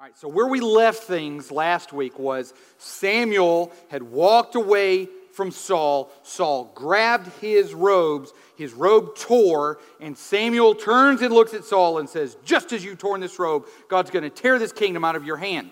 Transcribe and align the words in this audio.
All 0.00 0.06
right, 0.06 0.18
so 0.18 0.26
where 0.26 0.48
we 0.48 0.58
left 0.58 1.04
things 1.04 1.52
last 1.52 1.92
week 1.92 2.18
was 2.18 2.52
Samuel 2.78 3.70
had 3.90 4.02
walked 4.02 4.56
away 4.56 5.08
from 5.32 5.52
Saul. 5.52 6.10
Saul 6.24 6.72
grabbed 6.74 7.28
his 7.40 7.74
robes, 7.74 8.32
his 8.56 8.72
robe 8.72 9.14
tore, 9.14 9.78
and 10.00 10.18
Samuel 10.18 10.74
turns 10.74 11.22
and 11.22 11.32
looks 11.32 11.54
at 11.54 11.64
Saul 11.64 11.98
and 11.98 12.08
says, 12.08 12.36
Just 12.44 12.72
as 12.72 12.84
you 12.84 12.96
torn 12.96 13.20
this 13.20 13.38
robe, 13.38 13.66
God's 13.88 14.10
going 14.10 14.24
to 14.24 14.30
tear 14.30 14.58
this 14.58 14.72
kingdom 14.72 15.04
out 15.04 15.14
of 15.14 15.24
your 15.24 15.36
hand. 15.36 15.70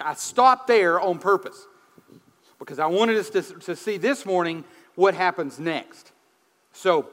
I 0.00 0.14
stopped 0.14 0.66
there 0.66 1.00
on 1.00 1.20
purpose 1.20 1.68
because 2.58 2.80
I 2.80 2.86
wanted 2.86 3.16
us 3.16 3.30
to, 3.30 3.42
to 3.42 3.76
see 3.76 3.96
this 3.96 4.26
morning 4.26 4.64
what 4.96 5.14
happens 5.14 5.60
next. 5.60 6.10
So, 6.72 7.08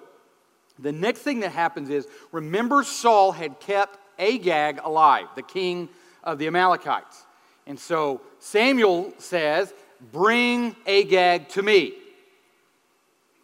the 0.79 0.91
next 0.91 1.19
thing 1.19 1.41
that 1.41 1.51
happens 1.51 1.91
is 1.91 2.07
remember, 2.31 2.83
Saul 2.83 3.33
had 3.33 3.59
kept 3.59 3.99
Agag 4.21 4.79
alive, 4.83 5.27
the 5.35 5.41
king 5.41 5.89
of 6.23 6.37
the 6.37 6.47
Amalekites. 6.47 7.25
And 7.67 7.79
so 7.79 8.21
Samuel 8.39 9.13
says, 9.17 9.73
Bring 10.11 10.75
Agag 10.87 11.49
to 11.49 11.61
me. 11.61 11.93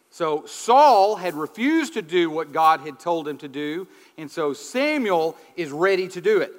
So 0.09 0.45
Saul 0.45 1.15
had 1.15 1.35
refused 1.35 1.93
to 1.93 2.01
do 2.01 2.29
what 2.29 2.51
God 2.51 2.79
had 2.79 2.99
told 2.99 3.27
him 3.27 3.37
to 3.39 3.47
do, 3.47 3.87
and 4.17 4.31
so 4.31 4.53
Samuel 4.53 5.35
is 5.55 5.69
ready 5.69 6.07
to 6.07 6.21
do 6.21 6.39
it. 6.41 6.51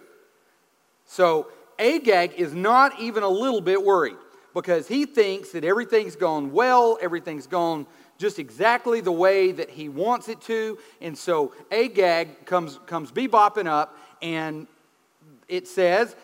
So 1.06 1.48
Agag 1.78 2.34
is 2.36 2.54
not 2.54 3.00
even 3.00 3.24
a 3.24 3.28
little 3.28 3.60
bit 3.60 3.82
worried 3.82 4.16
because 4.54 4.86
he 4.86 5.06
thinks 5.06 5.50
that 5.52 5.64
everything's 5.64 6.14
gone 6.14 6.52
well, 6.52 6.98
everything's 7.00 7.46
gone 7.48 7.86
just 8.18 8.38
exactly 8.38 9.00
the 9.00 9.12
way 9.12 9.52
that 9.52 9.70
he 9.70 9.88
wants 9.88 10.28
it 10.28 10.40
to. 10.42 10.78
And 11.00 11.16
so 11.16 11.52
Agag 11.70 12.44
comes, 12.46 12.78
comes 12.86 13.12
bebopping 13.12 13.66
up, 13.66 13.96
and 14.22 14.66
it 15.48 15.66
says, 15.68 16.14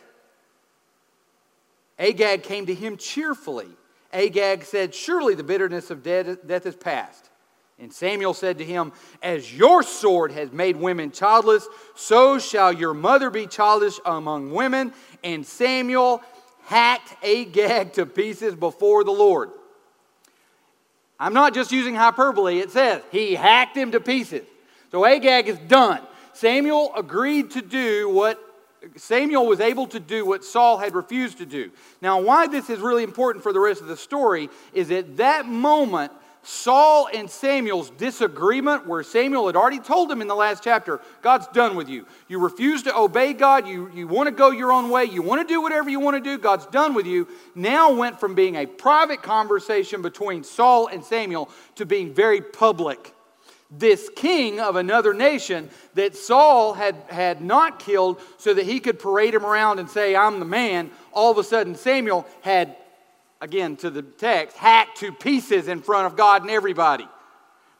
Agag 1.99 2.43
came 2.43 2.67
to 2.67 2.75
him 2.75 2.97
cheerfully. 2.97 3.69
Agag 4.13 4.65
said, 4.65 4.95
Surely 4.95 5.35
the 5.35 5.43
bitterness 5.43 5.91
of 5.91 6.03
death 6.03 6.67
is 6.67 6.77
past. 6.77 7.31
And 7.79 7.93
Samuel 7.93 8.35
said 8.35 8.59
to 8.59 8.65
him, 8.65 8.93
As 9.23 9.53
your 9.53 9.83
sword 9.83 10.33
has 10.33 10.53
made 10.53 10.77
women 10.77 11.11
childless, 11.11 11.67
so 11.95 12.39
shall 12.39 12.73
your 12.73 12.95
mother 12.95 13.31
be 13.31 13.47
childless 13.47 13.99
among 14.05 14.53
women. 14.53 14.93
And 15.25 15.45
Samuel 15.45 16.23
hacked 16.65 17.17
Agag 17.25 17.95
to 17.95 18.07
pieces 18.07 18.55
before 18.55 19.05
the 19.05 19.13
Lord. 19.13 19.51
I'm 21.19 21.35
not 21.35 21.55
just 21.55 21.73
using 21.73 21.95
hyperbole, 21.95 22.59
it 22.59 22.71
says 22.71 23.03
he 23.11 23.35
hacked 23.35 23.77
him 23.77 23.93
to 23.93 24.01
pieces. 24.01 24.47
So 24.91 25.05
Agag 25.05 25.49
is 25.49 25.59
done. 25.59 26.01
Samuel 26.35 26.93
agreed 26.97 27.53
to 27.53 27.63
do 27.63 28.09
what 28.09 28.41
Samuel 28.97 29.47
was 29.47 29.61
able 29.61 29.87
to 29.89 30.01
do 30.01 30.27
what 30.27 30.45
Saul 30.45 30.79
had 30.79 30.95
refused 30.95 31.39
to 31.39 31.47
do. 31.47 31.71
Now, 32.03 32.21
why 32.21 32.47
this 32.47 32.69
is 32.71 32.81
really 32.81 33.03
important 33.03 33.43
for 33.43 33.53
the 33.53 33.61
rest 33.61 33.81
of 33.81 33.87
the 33.87 33.97
story 33.97 34.51
is 34.73 34.91
at 34.91 35.17
that 35.17 35.47
moment, 35.47 36.13
Saul 36.43 37.09
and 37.15 37.31
Samuel's 37.31 37.89
disagreement, 37.91 38.87
where 38.87 39.03
Samuel 39.03 39.47
had 39.47 39.57
already 39.57 39.81
told 39.81 40.11
him 40.11 40.21
in 40.21 40.29
the 40.29 40.35
last 40.35 40.63
chapter, 40.63 41.01
God's 41.23 41.47
done 41.49 41.75
with 41.75 41.89
you. 41.89 42.07
You 42.29 42.39
refuse 42.39 42.83
to 42.83 42.95
obey 42.95 43.33
God. 43.33 43.67
You, 43.67 43.91
you 43.95 44.07
want 44.07 44.27
to 44.27 44.35
go 44.35 44.51
your 44.51 44.71
own 44.71 44.91
way. 44.91 45.05
You 45.05 45.23
want 45.23 45.47
to 45.47 45.51
do 45.51 45.63
whatever 45.63 45.89
you 45.89 46.01
want 46.01 46.23
to 46.23 46.31
do. 46.31 46.37
God's 46.37 46.67
done 46.67 46.93
with 46.93 47.07
you. 47.07 47.27
Now 47.55 47.95
went 47.95 48.21
from 48.21 48.35
being 48.35 48.57
a 48.57 48.67
private 48.67 49.23
conversation 49.23 50.03
between 50.03 50.45
Saul 50.45 50.89
and 50.89 51.03
Samuel 51.03 51.49
to 51.77 51.87
being 51.87 52.13
very 52.13 52.43
public 52.43 53.15
this 53.79 54.11
king 54.15 54.61
of 54.61 54.77
another 54.77 55.15
nation 55.15 55.71
that 55.95 56.17
Saul 56.17 56.75
had, 56.75 56.97
had 57.09 57.41
not 57.41 57.79
killed 57.79 58.21
so 58.37 58.55
that 58.55 58.65
he 58.65 58.81
could 58.81 58.99
parade 58.99 59.35
him 59.35 59.45
around 59.45 59.79
and 59.79 59.89
say, 59.89 60.15
I'm 60.15 60.39
the 60.39 60.45
man, 60.45 60.91
all 61.13 61.31
of 61.31 61.39
a 61.39 61.45
sudden 61.45 61.75
Samuel 61.75 62.27
had, 62.43 62.77
again 63.41 63.77
to 63.77 63.91
the 63.91 64.03
text, 64.03 64.57
hacked 64.57 64.99
to 64.99 65.13
pieces 65.13 65.69
in 65.69 65.81
front 65.81 66.07
of 66.07 66.17
God 66.17 66.43
and 66.43 66.51
everybody. 66.51 67.09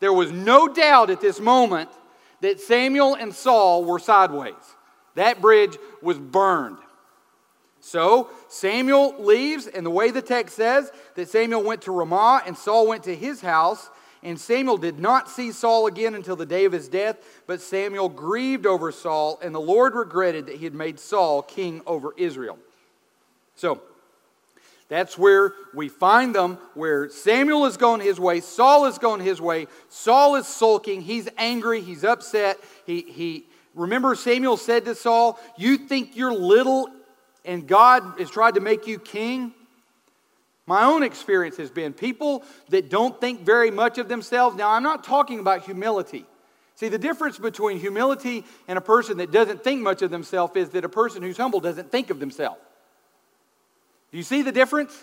There 0.01 0.13
was 0.13 0.33
no 0.33 0.69
doubt 0.69 1.11
at 1.11 1.21
this 1.21 1.41
moment 1.41 1.91
that 2.41 2.61
Samuel 2.61 3.15
and 3.15 3.35
Saul 3.35 3.85
were 3.85 3.99
sideways. 3.99 4.55
That 5.15 5.41
bridge 5.41 5.77
was 6.03 6.19
burned. 6.19 6.79
So 7.81 8.31
Samuel 8.49 9.15
leaves, 9.23 9.67
and 9.67 9.85
the 9.85 9.91
way 9.91 10.11
the 10.11 10.23
text 10.23 10.57
says 10.57 10.91
that 11.17 11.29
Samuel 11.29 11.63
went 11.63 11.83
to 11.83 11.93
Ramah 11.93 12.43
and 12.47 12.57
Saul 12.57 12.87
went 12.87 13.05
to 13.05 13.15
his 13.15 13.41
house. 13.41 13.91
And 14.25 14.41
Samuel 14.41 14.79
did 14.79 14.99
not 14.99 15.29
see 15.29 15.53
Saul 15.53 15.87
again 15.87 16.15
until 16.15 16.35
the 16.35 16.47
day 16.47 16.65
of 16.65 16.73
his 16.73 16.89
death, 16.89 17.19
but 17.47 17.61
Samuel 17.61 18.09
grieved 18.09 18.67
over 18.67 18.91
Saul, 18.91 19.39
and 19.43 19.55
the 19.55 19.61
Lord 19.61 19.95
regretted 19.95 20.47
that 20.47 20.57
he 20.57 20.65
had 20.65 20.75
made 20.75 20.99
Saul 20.99 21.43
king 21.43 21.83
over 21.87 22.15
Israel. 22.17 22.59
So, 23.55 23.83
that's 24.89 25.19
where 25.19 25.53
we 25.75 25.89
find 25.89 26.35
them, 26.35 26.59
where 26.75 27.09
Samuel 27.11 27.67
is 27.67 27.77
going 27.77 28.01
his 28.01 28.19
way, 28.19 28.41
Saul 28.41 28.87
is 28.87 28.99
going 28.99 29.21
his 29.21 29.41
way, 29.41 29.67
Saul 29.91 30.37
is 30.37 30.47
sulking, 30.47 31.03
he's 31.03 31.29
angry, 31.37 31.83
he's 31.83 32.03
upset. 32.03 32.59
He, 32.87 33.03
he 33.03 33.45
remember 33.75 34.15
Samuel 34.15 34.57
said 34.57 34.87
to 34.87 34.95
Saul, 34.95 35.39
You 35.59 35.77
think 35.77 36.17
you're 36.17 36.35
little 36.35 36.89
and 37.45 37.67
God 37.67 38.19
has 38.19 38.31
tried 38.31 38.55
to 38.55 38.61
make 38.61 38.87
you 38.87 38.99
king? 38.99 39.53
My 40.67 40.85
own 40.85 41.03
experience 41.03 41.57
has 41.59 41.71
been 41.71 41.93
people 41.93 42.43
that 42.71 42.89
don't 42.89 43.21
think 43.21 43.43
very 43.43 43.71
much 43.71 43.99
of 43.99 44.09
themselves. 44.09 44.57
Now, 44.57 44.71
I'm 44.71 44.83
not 44.83 45.05
talking 45.05 45.39
about 45.39 45.65
humility. 45.65 46.25
See, 46.77 46.89
the 46.89 46.99
difference 46.99 47.39
between 47.39 47.79
humility 47.79 48.45
and 48.67 48.79
a 48.79 48.81
person 48.81 49.19
that 49.19 49.31
doesn't 49.31 49.63
think 49.63 49.83
much 49.83 50.03
of 50.03 50.11
themselves 50.11 50.57
is 50.57 50.71
that 50.71 50.85
a 50.85 50.89
person 50.89 51.23
who's 51.23 51.37
humble 51.37 51.61
doesn't 51.61 51.93
think 51.93 52.11
of 52.11 52.19
themselves. 52.19 52.61
Do 54.11 54.17
you 54.17 54.25
see 54.25 54.43
the 54.43 54.53
difference? 54.53 54.97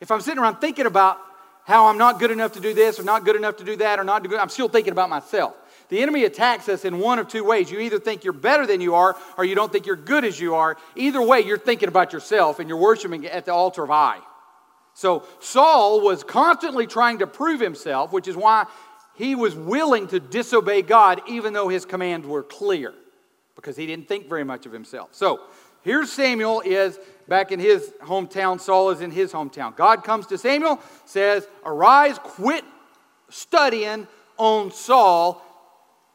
If 0.00 0.10
I'm 0.10 0.20
sitting 0.20 0.38
around 0.38 0.56
thinking 0.56 0.86
about 0.86 1.18
how 1.64 1.86
I'm 1.86 1.98
not 1.98 2.20
good 2.20 2.30
enough 2.30 2.52
to 2.52 2.60
do 2.60 2.74
this 2.74 3.00
or 3.00 3.02
not 3.02 3.24
good 3.24 3.36
enough 3.36 3.56
to 3.56 3.64
do 3.64 3.76
that 3.76 3.98
or 3.98 4.04
not 4.04 4.22
good, 4.28 4.38
I'm 4.38 4.50
still 4.50 4.68
thinking 4.68 4.92
about 4.92 5.08
myself. 5.08 5.56
The 5.88 6.00
enemy 6.02 6.24
attacks 6.24 6.68
us 6.68 6.84
in 6.84 6.98
one 6.98 7.18
of 7.18 7.28
two 7.28 7.42
ways. 7.42 7.70
You 7.70 7.80
either 7.80 7.98
think 7.98 8.22
you're 8.22 8.32
better 8.32 8.66
than 8.66 8.80
you 8.80 8.94
are 8.94 9.16
or 9.38 9.44
you 9.44 9.54
don't 9.54 9.72
think 9.72 9.86
you're 9.86 9.96
good 9.96 10.24
as 10.24 10.38
you 10.38 10.56
are. 10.56 10.76
Either 10.94 11.22
way, 11.22 11.40
you're 11.40 11.58
thinking 11.58 11.88
about 11.88 12.12
yourself 12.12 12.58
and 12.58 12.68
you're 12.68 12.78
worshiping 12.78 13.26
at 13.26 13.46
the 13.46 13.52
altar 13.52 13.82
of 13.82 13.90
I. 13.90 14.18
So 14.96 15.24
Saul 15.40 16.00
was 16.00 16.24
constantly 16.24 16.86
trying 16.86 17.18
to 17.18 17.26
prove 17.26 17.60
himself, 17.60 18.14
which 18.14 18.26
is 18.26 18.34
why 18.34 18.64
he 19.14 19.34
was 19.34 19.54
willing 19.54 20.08
to 20.08 20.18
disobey 20.18 20.80
God 20.80 21.20
even 21.28 21.52
though 21.52 21.68
his 21.68 21.84
commands 21.84 22.26
were 22.26 22.42
clear, 22.42 22.94
because 23.56 23.76
he 23.76 23.86
didn't 23.86 24.08
think 24.08 24.26
very 24.26 24.42
much 24.42 24.64
of 24.64 24.72
himself. 24.72 25.10
So 25.12 25.40
here's 25.82 26.10
Samuel 26.10 26.62
is 26.64 26.98
back 27.28 27.52
in 27.52 27.60
his 27.60 27.92
hometown, 28.00 28.58
Saul 28.58 28.88
is 28.88 29.02
in 29.02 29.10
his 29.10 29.34
hometown. 29.34 29.76
God 29.76 30.02
comes 30.02 30.28
to 30.28 30.38
Samuel, 30.38 30.80
says, 31.04 31.46
Arise, 31.66 32.18
quit 32.18 32.64
studying 33.28 34.08
on 34.38 34.70
Saul, 34.70 35.42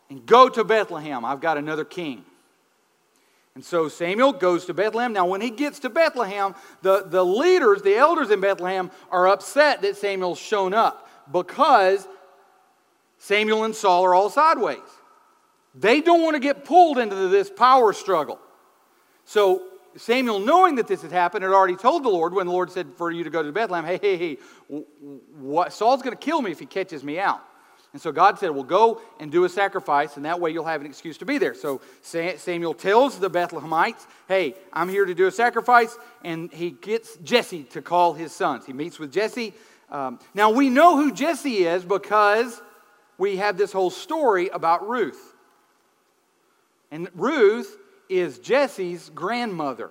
and 0.09 0.25
go 0.25 0.49
to 0.49 0.63
Bethlehem. 0.63 1.23
I've 1.23 1.39
got 1.39 1.59
another 1.59 1.85
king. 1.85 2.25
And 3.55 3.65
so 3.65 3.89
Samuel 3.89 4.31
goes 4.31 4.65
to 4.65 4.73
Bethlehem. 4.73 5.11
Now, 5.11 5.25
when 5.25 5.41
he 5.41 5.49
gets 5.49 5.79
to 5.79 5.89
Bethlehem, 5.89 6.55
the, 6.81 7.03
the 7.05 7.23
leaders, 7.23 7.81
the 7.81 7.95
elders 7.95 8.31
in 8.31 8.39
Bethlehem, 8.39 8.91
are 9.09 9.27
upset 9.27 9.81
that 9.81 9.97
Samuel's 9.97 10.39
shown 10.39 10.73
up 10.73 11.09
because 11.31 12.07
Samuel 13.17 13.65
and 13.65 13.75
Saul 13.75 14.05
are 14.05 14.15
all 14.15 14.29
sideways. 14.29 14.79
They 15.75 16.01
don't 16.01 16.21
want 16.21 16.35
to 16.35 16.39
get 16.39 16.65
pulled 16.65 16.97
into 16.97 17.27
this 17.27 17.49
power 17.49 17.93
struggle. 17.93 18.39
So 19.25 19.63
Samuel, 19.97 20.39
knowing 20.39 20.75
that 20.75 20.87
this 20.87 21.01
had 21.01 21.11
happened, 21.11 21.43
had 21.43 21.51
already 21.51 21.75
told 21.75 22.03
the 22.03 22.09
Lord 22.09 22.33
when 22.33 22.47
the 22.47 22.53
Lord 22.53 22.71
said 22.71 22.87
for 22.95 23.11
you 23.11 23.23
to 23.25 23.29
go 23.29 23.43
to 23.43 23.51
Bethlehem, 23.51 23.85
hey, 23.85 23.99
hey, 24.01 24.17
hey, 24.17 24.37
what, 25.37 25.73
Saul's 25.73 26.01
going 26.01 26.15
to 26.15 26.23
kill 26.23 26.41
me 26.41 26.51
if 26.51 26.59
he 26.59 26.65
catches 26.65 27.03
me 27.03 27.19
out. 27.19 27.41
And 27.93 28.01
so 28.01 28.11
God 28.11 28.39
said, 28.39 28.51
Well, 28.51 28.63
go 28.63 29.01
and 29.19 29.31
do 29.31 29.43
a 29.43 29.49
sacrifice, 29.49 30.15
and 30.15 30.25
that 30.25 30.39
way 30.39 30.51
you'll 30.51 30.65
have 30.65 30.81
an 30.81 30.87
excuse 30.87 31.17
to 31.17 31.25
be 31.25 31.37
there. 31.37 31.53
So 31.53 31.81
Samuel 32.01 32.73
tells 32.73 33.19
the 33.19 33.29
Bethlehemites, 33.29 34.05
Hey, 34.27 34.55
I'm 34.71 34.89
here 34.89 35.05
to 35.05 35.13
do 35.13 35.27
a 35.27 35.31
sacrifice, 35.31 35.97
and 36.23 36.51
he 36.53 36.71
gets 36.71 37.17
Jesse 37.17 37.63
to 37.65 37.81
call 37.81 38.13
his 38.13 38.31
sons. 38.31 38.65
He 38.65 38.73
meets 38.73 38.97
with 38.97 39.11
Jesse. 39.11 39.53
Um, 39.89 40.19
now, 40.33 40.51
we 40.51 40.69
know 40.69 40.95
who 40.95 41.11
Jesse 41.11 41.65
is 41.65 41.83
because 41.83 42.61
we 43.17 43.37
have 43.37 43.57
this 43.57 43.73
whole 43.73 43.89
story 43.89 44.47
about 44.47 44.87
Ruth. 44.87 45.35
And 46.91 47.09
Ruth 47.13 47.77
is 48.07 48.39
Jesse's 48.39 49.09
grandmother. 49.13 49.89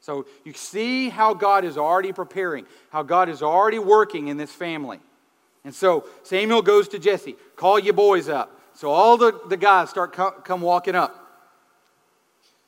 So 0.00 0.26
you 0.44 0.52
see 0.52 1.08
how 1.08 1.34
God 1.34 1.64
is 1.64 1.76
already 1.76 2.12
preparing, 2.12 2.66
how 2.90 3.02
God 3.02 3.28
is 3.28 3.42
already 3.42 3.78
working 3.78 4.28
in 4.28 4.36
this 4.36 4.52
family. 4.52 5.00
And 5.64 5.74
so 5.74 6.06
Samuel 6.22 6.62
goes 6.62 6.88
to 6.88 6.98
Jesse, 6.98 7.36
call 7.56 7.78
your 7.78 7.94
boys 7.94 8.28
up. 8.28 8.58
So 8.74 8.90
all 8.90 9.16
the, 9.16 9.38
the 9.48 9.56
guys 9.56 9.90
start 9.90 10.12
come, 10.12 10.34
come 10.44 10.60
walking 10.60 10.94
up. 10.94 11.24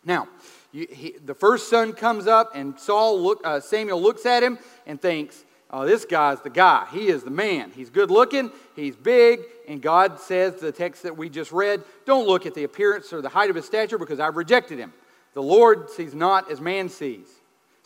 Now, 0.04 0.28
you, 0.72 0.87
he, 0.90 1.14
the 1.25 1.34
first 1.34 1.69
son 1.69 1.92
comes 1.92 2.26
up, 2.26 2.52
and 2.54 2.78
Saul 2.78 3.20
look, 3.20 3.40
uh, 3.44 3.60
Samuel 3.60 4.00
looks 4.00 4.25
at 4.26 4.42
him 4.42 4.58
and 4.87 5.00
thinks, 5.00 5.44
"Oh, 5.70 5.84
this 5.84 6.04
guy's 6.04 6.40
the 6.40 6.50
guy. 6.50 6.87
He 6.92 7.08
is 7.08 7.22
the 7.22 7.31
man. 7.31 7.70
He's 7.75 7.90
good 7.90 8.10
looking. 8.10 8.50
He's 8.76 8.96
big." 8.96 9.40
And 9.69 9.82
God 9.82 10.19
says, 10.19 10.56
the 10.56 10.72
text 10.72 11.02
that 11.02 11.16
we 11.16 11.28
just 11.28 11.52
read, 11.52 11.82
"Don't 12.06 12.26
look 12.26 12.46
at 12.46 12.54
the 12.54 12.64
appearance 12.64 13.12
or 13.12 13.20
the 13.20 13.28
height 13.28 13.50
of 13.50 13.56
his 13.56 13.66
stature, 13.66 13.98
because 13.98 14.20
I've 14.20 14.36
rejected 14.36 14.78
him." 14.78 14.93
The 15.34 15.43
Lord 15.43 15.90
sees 15.90 16.14
not 16.14 16.50
as 16.50 16.60
man 16.60 16.88
sees. 16.88 17.28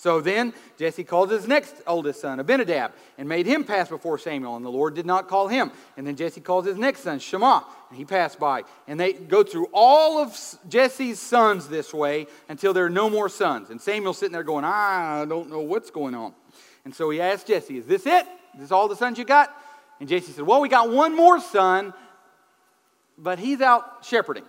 So 0.05 0.21
then 0.21 0.53
Jesse 0.77 1.03
called 1.03 1.31
his 1.31 1.49
next 1.49 1.77
oldest 1.87 2.21
son, 2.21 2.39
Abinadab, 2.39 2.93
and 3.17 3.27
made 3.27 3.47
him 3.47 3.65
pass 3.65 3.89
before 3.89 4.19
Samuel, 4.19 4.55
and 4.55 4.63
the 4.63 4.69
Lord 4.71 4.95
did 4.95 5.07
not 5.07 5.29
call 5.29 5.49
him. 5.49 5.73
And 5.97 6.07
then 6.07 6.15
Jesse 6.15 6.43
called 6.43 6.67
his 6.67 6.77
next 6.77 7.05
son, 7.05 7.19
Shammah, 7.19 7.65
and 7.89 7.97
he 7.97 8.05
passed 8.05 8.39
by. 8.39 8.65
And 8.87 9.01
they 9.01 9.15
go 9.15 9.43
through 9.43 9.69
all 9.73 10.19
of 10.19 10.39
Jesse's 10.69 11.19
sons 11.19 11.69
this 11.69 11.95
way 11.95 12.27
until 12.51 12.75
there 12.75 12.85
are 12.85 12.91
no 12.91 13.09
more 13.09 13.31
sons. 13.31 13.71
And 13.71 13.81
Samuel's 13.81 14.19
sitting 14.19 14.35
there 14.35 14.43
going, 14.43 14.67
I 14.67 15.25
don't 15.27 15.49
know 15.49 15.61
what's 15.61 15.91
going 15.91 16.15
on. 16.15 16.35
And 16.85 16.95
so 16.95 17.09
he 17.09 17.23
asked 17.23 17.47
Jesse, 17.47 17.79
Is 17.79 17.87
this 17.87 18.05
it? 18.05 18.27
Is 18.57 18.61
this 18.61 18.73
all 18.73 18.89
the 18.89 18.97
sons 18.97 19.19
you 19.19 19.25
got? 19.25 19.57
And 20.01 20.09
Jesse 20.11 20.33
said, 20.33 20.45
Well, 20.45 20.61
we 20.61 20.69
got 20.69 20.91
one 20.91 21.17
more 21.17 21.41
son, 21.41 21.95
but 23.17 23.39
he's 23.39 23.63
out 23.63 24.05
shepherding. 24.05 24.45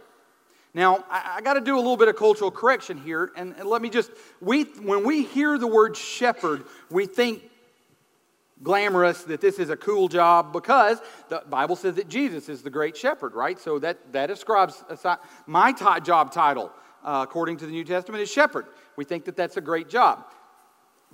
Now, 0.75 1.06
I, 1.10 1.38
I 1.38 1.42
got 1.42 1.54
to 1.54 1.62
do 1.62 1.75
a 1.75 1.80
little 1.80 1.95
bit 1.95 2.10
of 2.10 2.18
cultural 2.18 2.51
correction 2.51 2.98
here, 2.98 3.31
and, 3.38 3.56
and 3.57 3.68
let 3.68 3.81
me 3.81 3.89
just, 3.89 4.12
we, 4.42 4.63
when 4.63 5.06
we 5.06 5.24
hear 5.24 5.57
the 5.57 5.68
word 5.68 5.95
shepherd, 5.95 6.66
we 6.92 7.06
think 7.06 7.44
glamorous 8.62 9.24
that 9.24 9.39
this 9.39 9.57
is 9.57 9.69
a 9.69 9.77
cool 9.77 10.10
job 10.10 10.51
because 10.51 11.00
the 11.30 11.42
Bible 11.50 11.77
says 11.77 11.95
that 11.95 12.10
Jesus 12.10 12.50
is 12.50 12.62
the 12.62 12.69
great 12.69 12.98
shepherd, 12.98 13.33
right? 13.36 13.57
So 13.57 13.80
that, 13.80 14.12
that 14.12 14.30
ascribes 14.30 14.83
my 15.48 15.72
t- 15.72 15.86
job 16.04 16.33
title, 16.33 16.74
uh, 17.06 17.22
according 17.25 17.56
to 17.57 17.66
the 17.66 17.72
New 17.72 17.86
Testament, 17.86 18.22
is 18.22 18.30
shepherd. 18.30 18.66
We 18.98 19.06
think 19.06 19.24
that 19.25 19.38
that's 19.38 19.56
a 19.56 19.62
great 19.62 19.88
job. 19.88 20.25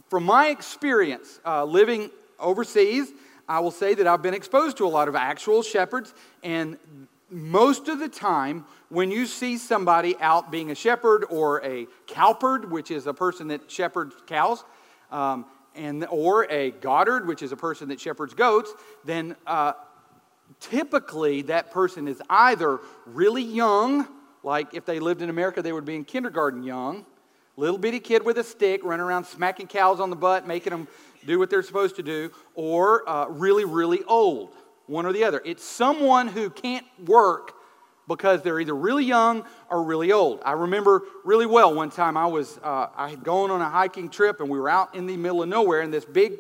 From 0.10 0.24
my 0.24 0.48
experience 0.48 1.40
uh, 1.46 1.66
living 1.66 2.10
overseas, 2.40 3.12
I 3.48 3.60
will 3.60 3.70
say 3.70 3.94
that 3.94 4.08
I've 4.08 4.24
been 4.24 4.34
exposed 4.34 4.78
to 4.78 4.88
a 4.88 4.90
lot 4.90 5.08
of 5.08 5.16
actual 5.16 5.62
shepherds, 5.62 6.16
and 6.42 6.80
most 7.30 7.88
of 7.88 8.00
the 8.00 8.10
time, 8.10 8.66
when 8.92 9.10
you 9.10 9.26
see 9.26 9.58
somebody 9.58 10.18
out 10.20 10.52
being 10.52 10.70
a 10.70 10.76
shepherd 10.76 11.24
or 11.30 11.64
a 11.64 11.88
cowperd, 12.08 12.70
which 12.70 12.92
is 12.92 13.08
a 13.08 13.14
person 13.14 13.48
that 13.48 13.72
shepherds 13.72 14.14
cows, 14.28 14.66
um, 15.12 15.46
and, 15.76 16.06
or 16.10 16.46
a 16.52 16.72
goddard, 16.72 17.26
which 17.26 17.42
is 17.42 17.54
a 17.54 17.56
person 17.56 17.88
that 17.88 18.02
shepherds 18.02 18.34
goats, 18.34 18.74
then 19.06 19.38
uh, 19.48 19.72
typically 20.60 21.42
that 21.44 21.72
person 21.72 22.06
is 22.06 22.22
either 22.30 22.82
really 23.06 23.42
young, 23.42 24.06
like 24.44 24.74
if 24.74 24.86
they 24.86 25.00
lived 25.00 25.22
in 25.22 25.30
America, 25.30 25.62
they 25.62 25.72
would 25.72 25.86
be 25.86 25.96
in 25.96 26.04
kindergarten 26.04 26.62
young, 26.62 27.06
little 27.56 27.78
bitty 27.78 28.02
kid 28.02 28.26
with 28.26 28.38
a 28.40 28.44
stick 28.44 28.84
running 28.84 29.06
around 29.06 29.24
smacking 29.24 29.68
cows 29.68 30.02
on 30.02 30.10
the 30.10 30.18
butt, 30.18 30.46
making 30.46 30.72
them 30.72 30.86
do 31.26 31.40
what 31.40 31.50
they're 31.50 31.64
supposed 31.64 31.96
to 31.96 32.04
do, 32.04 32.30
or 32.56 33.08
uh, 33.08 33.28
really, 33.28 33.64
really 33.64 34.04
old 34.04 34.54
one 34.88 35.06
or 35.06 35.14
the 35.14 35.24
other. 35.24 35.42
It's 35.46 35.64
someone 35.64 36.28
who 36.28 36.50
can't 36.50 36.86
work 37.06 37.54
because 38.08 38.42
they're 38.42 38.60
either 38.60 38.76
really 38.76 39.06
young 39.06 39.46
or 39.70 39.84
really 39.84 40.12
old. 40.12 40.42
I 40.44 40.54
remember 40.54 41.04
really 41.24 41.46
well 41.46 41.74
one 41.74 41.90
time 41.90 42.18
I 42.18 42.26
was 42.26 42.58
uh, 42.64 42.88
I 42.96 43.10
had 43.10 43.24
gone 43.24 43.52
on 43.52 43.62
a 43.62 43.70
hiking 43.70 44.10
trip 44.10 44.40
and 44.40 44.50
we 44.50 44.60
were 44.60 44.70
out 44.70 44.96
in 44.96 45.06
the 45.06 45.18
middle 45.18 45.44
of 45.44 45.50
nowhere 45.50 45.82
in 45.82 45.92
this 45.92 46.06
big 46.06 46.40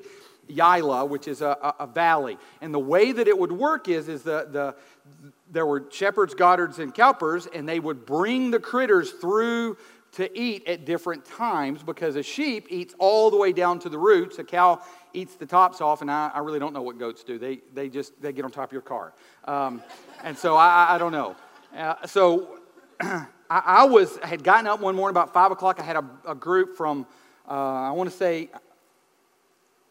yayla, 0.50 1.08
which 1.08 1.28
is 1.28 1.42
a, 1.42 1.58
a, 1.62 1.84
a 1.84 1.88
valley. 1.88 2.38
And 2.62 2.74
the 2.74 2.80
way 2.80 3.12
that 3.12 3.28
it 3.28 3.38
would 3.38 3.52
work 3.52 3.88
is 3.88 4.08
is 4.08 4.24
the 4.24 4.48
the 4.52 4.76
there 5.52 5.66
were 5.66 5.86
shepherds, 5.92 6.34
goddards, 6.34 6.80
and 6.80 6.94
cowpers, 6.94 7.46
and 7.48 7.68
they 7.68 7.80
would 7.80 8.06
bring 8.06 8.52
the 8.52 8.60
critters 8.60 9.12
through 9.12 9.78
to 10.14 10.38
eat 10.38 10.68
at 10.68 10.86
different 10.86 11.26
times 11.26 11.84
because 11.84 12.16
a 12.16 12.24
sheep 12.24 12.68
eats 12.70 12.94
all 13.00 13.32
the 13.32 13.38
way 13.38 13.54
down 13.54 13.80
to 13.80 13.90
the 13.90 13.98
roots. 13.98 14.40
A 14.40 14.44
cow 14.44 14.82
eats 15.14 15.36
the 15.36 15.46
tops 15.46 15.80
off, 15.80 16.02
and 16.02 16.12
I, 16.12 16.32
I 16.34 16.40
really 16.40 16.60
don't 16.60 16.74
know 16.74 16.82
what 16.82 16.98
goats 16.98 17.24
do. 17.24 17.38
They, 17.38 17.60
they 17.74 17.90
just 17.90 18.22
they 18.22 18.34
get 18.34 18.44
on 18.44 18.52
top 18.52 18.70
of 18.70 18.74
your 18.74 18.82
car. 18.82 19.14
Um, 19.46 19.82
and 20.24 20.38
so 20.38 20.56
I, 20.56 20.96
I 20.96 20.98
don't 20.98 21.12
know. 21.12 21.36
Uh, 21.76 22.06
so 22.06 22.60
I, 23.02 23.26
I, 23.50 23.86
was 23.86 24.18
had 24.18 24.44
gotten 24.44 24.68
up 24.68 24.82
one 24.82 24.96
morning 24.96 25.14
about 25.14 25.34
5 25.34 25.52
o'clock. 25.52 25.80
I 25.80 25.84
had 25.84 25.96
a, 25.96 26.06
a 26.28 26.36
group 26.36 26.76
from, 26.76 27.06
uh, 27.48 27.54
I 27.54 27.92
want 27.92 28.10
to 28.10 28.16
say, 28.16 28.50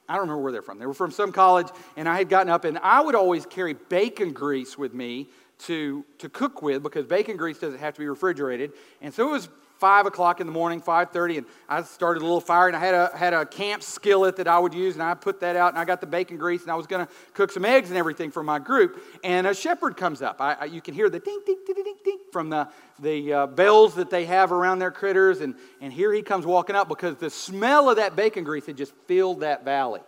I 0.09 0.15
don't 0.15 0.23
remember 0.23 0.43
where 0.43 0.53
they're 0.53 0.63
from. 0.63 0.79
They 0.79 0.87
were 0.87 0.95
from 0.95 1.11
some 1.11 1.33
college, 1.33 1.69
and 1.97 2.09
I 2.09 2.19
had 2.19 2.29
gotten 2.29 2.51
up, 2.51 2.65
and 2.65 2.79
I 2.79 3.01
would 3.01 3.15
always 3.15 3.47
carry 3.47 3.75
bacon 3.75 4.33
grease 4.33 4.77
with 4.77 4.93
me 4.93 5.29
to, 5.61 6.05
to 6.19 6.29
cook 6.29 6.63
with 6.63 6.83
because 6.83 7.07
bacon 7.07 7.37
grease 7.37 7.59
doesn't 7.59 7.79
have 7.79 7.95
to 7.95 8.01
be 8.01 8.09
refrigerated. 8.09 8.73
And 9.01 9.15
so 9.15 9.29
it 9.29 9.33
was 9.33 9.49
five 9.81 10.05
o'clock 10.05 10.41
in 10.41 10.47
the 10.47 10.53
morning, 10.53 10.81
5:30, 10.81 11.39
and 11.39 11.47
I 11.69 11.83
started 11.83 12.21
a 12.21 12.25
little 12.25 12.41
fire, 12.41 12.69
and 12.69 12.77
I 12.77 12.81
had 12.81 12.95
a 12.95 13.11
had 13.17 13.33
a 13.33 13.47
camp 13.47 13.83
skillet 13.83 14.37
that 14.37 14.47
I 14.47 14.59
would 14.59 14.75
use, 14.75 14.95
and 14.95 15.03
I 15.03 15.15
put 15.15 15.41
that 15.41 15.57
out, 15.57 15.71
and 15.71 15.79
I 15.79 15.87
got 15.87 16.03
the 16.03 16.07
bacon 16.07 16.37
grease, 16.37 16.63
and 16.63 16.71
I 16.71 16.75
was 16.75 16.87
going 16.87 17.05
to 17.05 17.13
cook 17.33 17.51
some 17.51 17.65
eggs 17.65 17.89
and 17.89 17.99
everything 17.99 18.31
for 18.31 18.43
my 18.43 18.59
group. 18.59 19.03
And 19.25 19.47
a 19.47 19.55
shepherd 19.55 19.97
comes 19.97 20.21
up. 20.21 20.41
I, 20.41 20.53
I, 20.61 20.65
you 20.67 20.83
can 20.83 20.93
hear 20.93 21.09
the 21.09 21.19
ding, 21.19 21.41
ding, 21.47 21.59
ding, 21.67 21.83
ding, 21.83 21.97
ding 22.05 22.19
from 22.31 22.51
the 22.51 22.69
the 23.01 23.33
uh, 23.33 23.47
bells 23.47 23.95
that 23.95 24.11
they 24.11 24.27
have 24.27 24.53
around 24.53 24.79
their 24.79 24.91
critters, 24.91 25.41
and 25.41 25.55
and 25.81 25.93
here 25.93 26.13
he 26.13 26.21
comes 26.21 26.45
walking 26.45 26.77
up 26.77 26.89
because 26.89 27.17
the 27.17 27.31
smell 27.31 27.89
of 27.89 27.97
that 27.97 28.15
bacon 28.15 28.45
grease 28.45 28.67
had 28.67 28.77
just 28.77 28.93
filled 29.07 29.41
that 29.41 29.65
valley. 29.65 30.01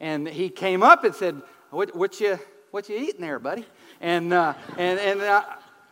And 0.00 0.28
he 0.28 0.50
came 0.50 0.82
up 0.82 1.04
and 1.04 1.14
said, 1.14 1.40
"What, 1.70 1.96
what 1.96 2.20
you 2.20 2.38
what 2.70 2.90
you 2.90 2.98
eating 2.98 3.22
there, 3.22 3.38
buddy?" 3.38 3.64
And 4.02 4.34
uh, 4.34 4.52
and 4.76 5.00
and. 5.00 5.22
Uh, 5.22 5.42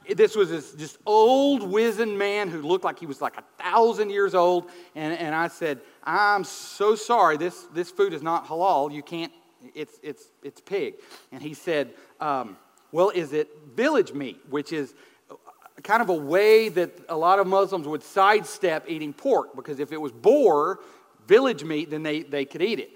this 0.08 0.34
was 0.34 0.50
this 0.50 0.72
just 0.72 0.98
old 1.06 1.62
wizened 1.62 2.18
man 2.18 2.48
who 2.48 2.62
looked 2.62 2.84
like 2.84 2.98
he 2.98 3.06
was 3.06 3.20
like 3.20 3.36
a 3.36 3.44
thousand 3.62 4.10
years 4.10 4.34
old 4.34 4.70
and, 4.94 5.16
and 5.18 5.34
i 5.34 5.48
said 5.48 5.80
i'm 6.04 6.44
so 6.44 6.94
sorry. 6.94 7.36
This, 7.36 7.66
this 7.74 7.90
food 7.90 8.12
is 8.12 8.22
not 8.22 8.46
halal. 8.46 8.92
You 8.92 9.02
can't 9.02 9.32
it's, 9.74 10.00
it's, 10.02 10.30
it's 10.42 10.58
pig. 10.60 10.94
And 11.32 11.42
he 11.42 11.54
said 11.54 11.92
um, 12.20 12.56
well 12.92 13.10
is 13.10 13.32
it 13.32 13.50
village 13.74 14.12
meat? 14.12 14.40
Which 14.48 14.72
is 14.72 14.94
kind 15.82 16.02
of 16.02 16.08
a 16.08 16.14
way 16.14 16.68
that 16.68 16.90
a 17.08 17.16
lot 17.16 17.38
of 17.38 17.46
muslims 17.46 17.88
would 17.88 18.02
sidestep 18.02 18.84
eating 18.86 19.14
pork 19.14 19.56
because 19.56 19.80
if 19.80 19.92
it 19.92 20.00
was 20.00 20.12
boar 20.12 20.80
village 21.26 21.64
meat 21.64 21.88
then 21.90 22.02
they, 22.02 22.20
they 22.22 22.44
could 22.44 22.60
eat 22.60 22.78
it 22.78 22.90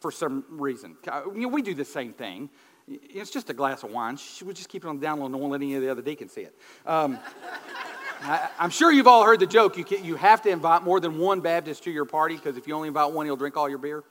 for 0.00 0.10
some 0.10 0.44
reason. 0.48 0.96
You 1.04 1.42
know, 1.42 1.48
we 1.48 1.62
do 1.62 1.74
the 1.74 1.84
same 1.84 2.12
thing 2.12 2.50
it's 2.88 3.30
just 3.30 3.50
a 3.50 3.54
glass 3.54 3.82
of 3.82 3.90
wine. 3.90 4.18
We'll 4.42 4.54
just 4.54 4.68
keep 4.68 4.84
it 4.84 4.88
on 4.88 5.00
the 5.00 5.02
down 5.02 5.18
low 5.18 5.26
and 5.26 5.34
won't 5.34 5.50
let 5.52 5.60
any 5.60 5.74
of 5.74 5.82
the 5.82 5.90
other 5.90 6.02
deacons 6.02 6.32
see 6.32 6.42
it. 6.42 6.56
Um, 6.86 7.18
I, 8.22 8.48
am 8.60 8.70
sure 8.70 8.90
you've 8.92 9.06
all 9.06 9.24
heard 9.24 9.40
the 9.40 9.46
joke. 9.46 9.76
You, 9.76 9.84
can, 9.84 10.04
you 10.04 10.16
have 10.16 10.42
to 10.42 10.50
invite 10.50 10.82
more 10.82 11.00
than 11.00 11.18
one 11.18 11.40
Baptist 11.40 11.84
to 11.84 11.90
your 11.90 12.04
party 12.04 12.36
because 12.36 12.56
if 12.56 12.66
you 12.66 12.74
only 12.74 12.88
invite 12.88 13.12
one, 13.12 13.26
he'll 13.26 13.36
drink 13.36 13.56
all 13.56 13.68
your 13.68 13.78
beer. 13.78 14.04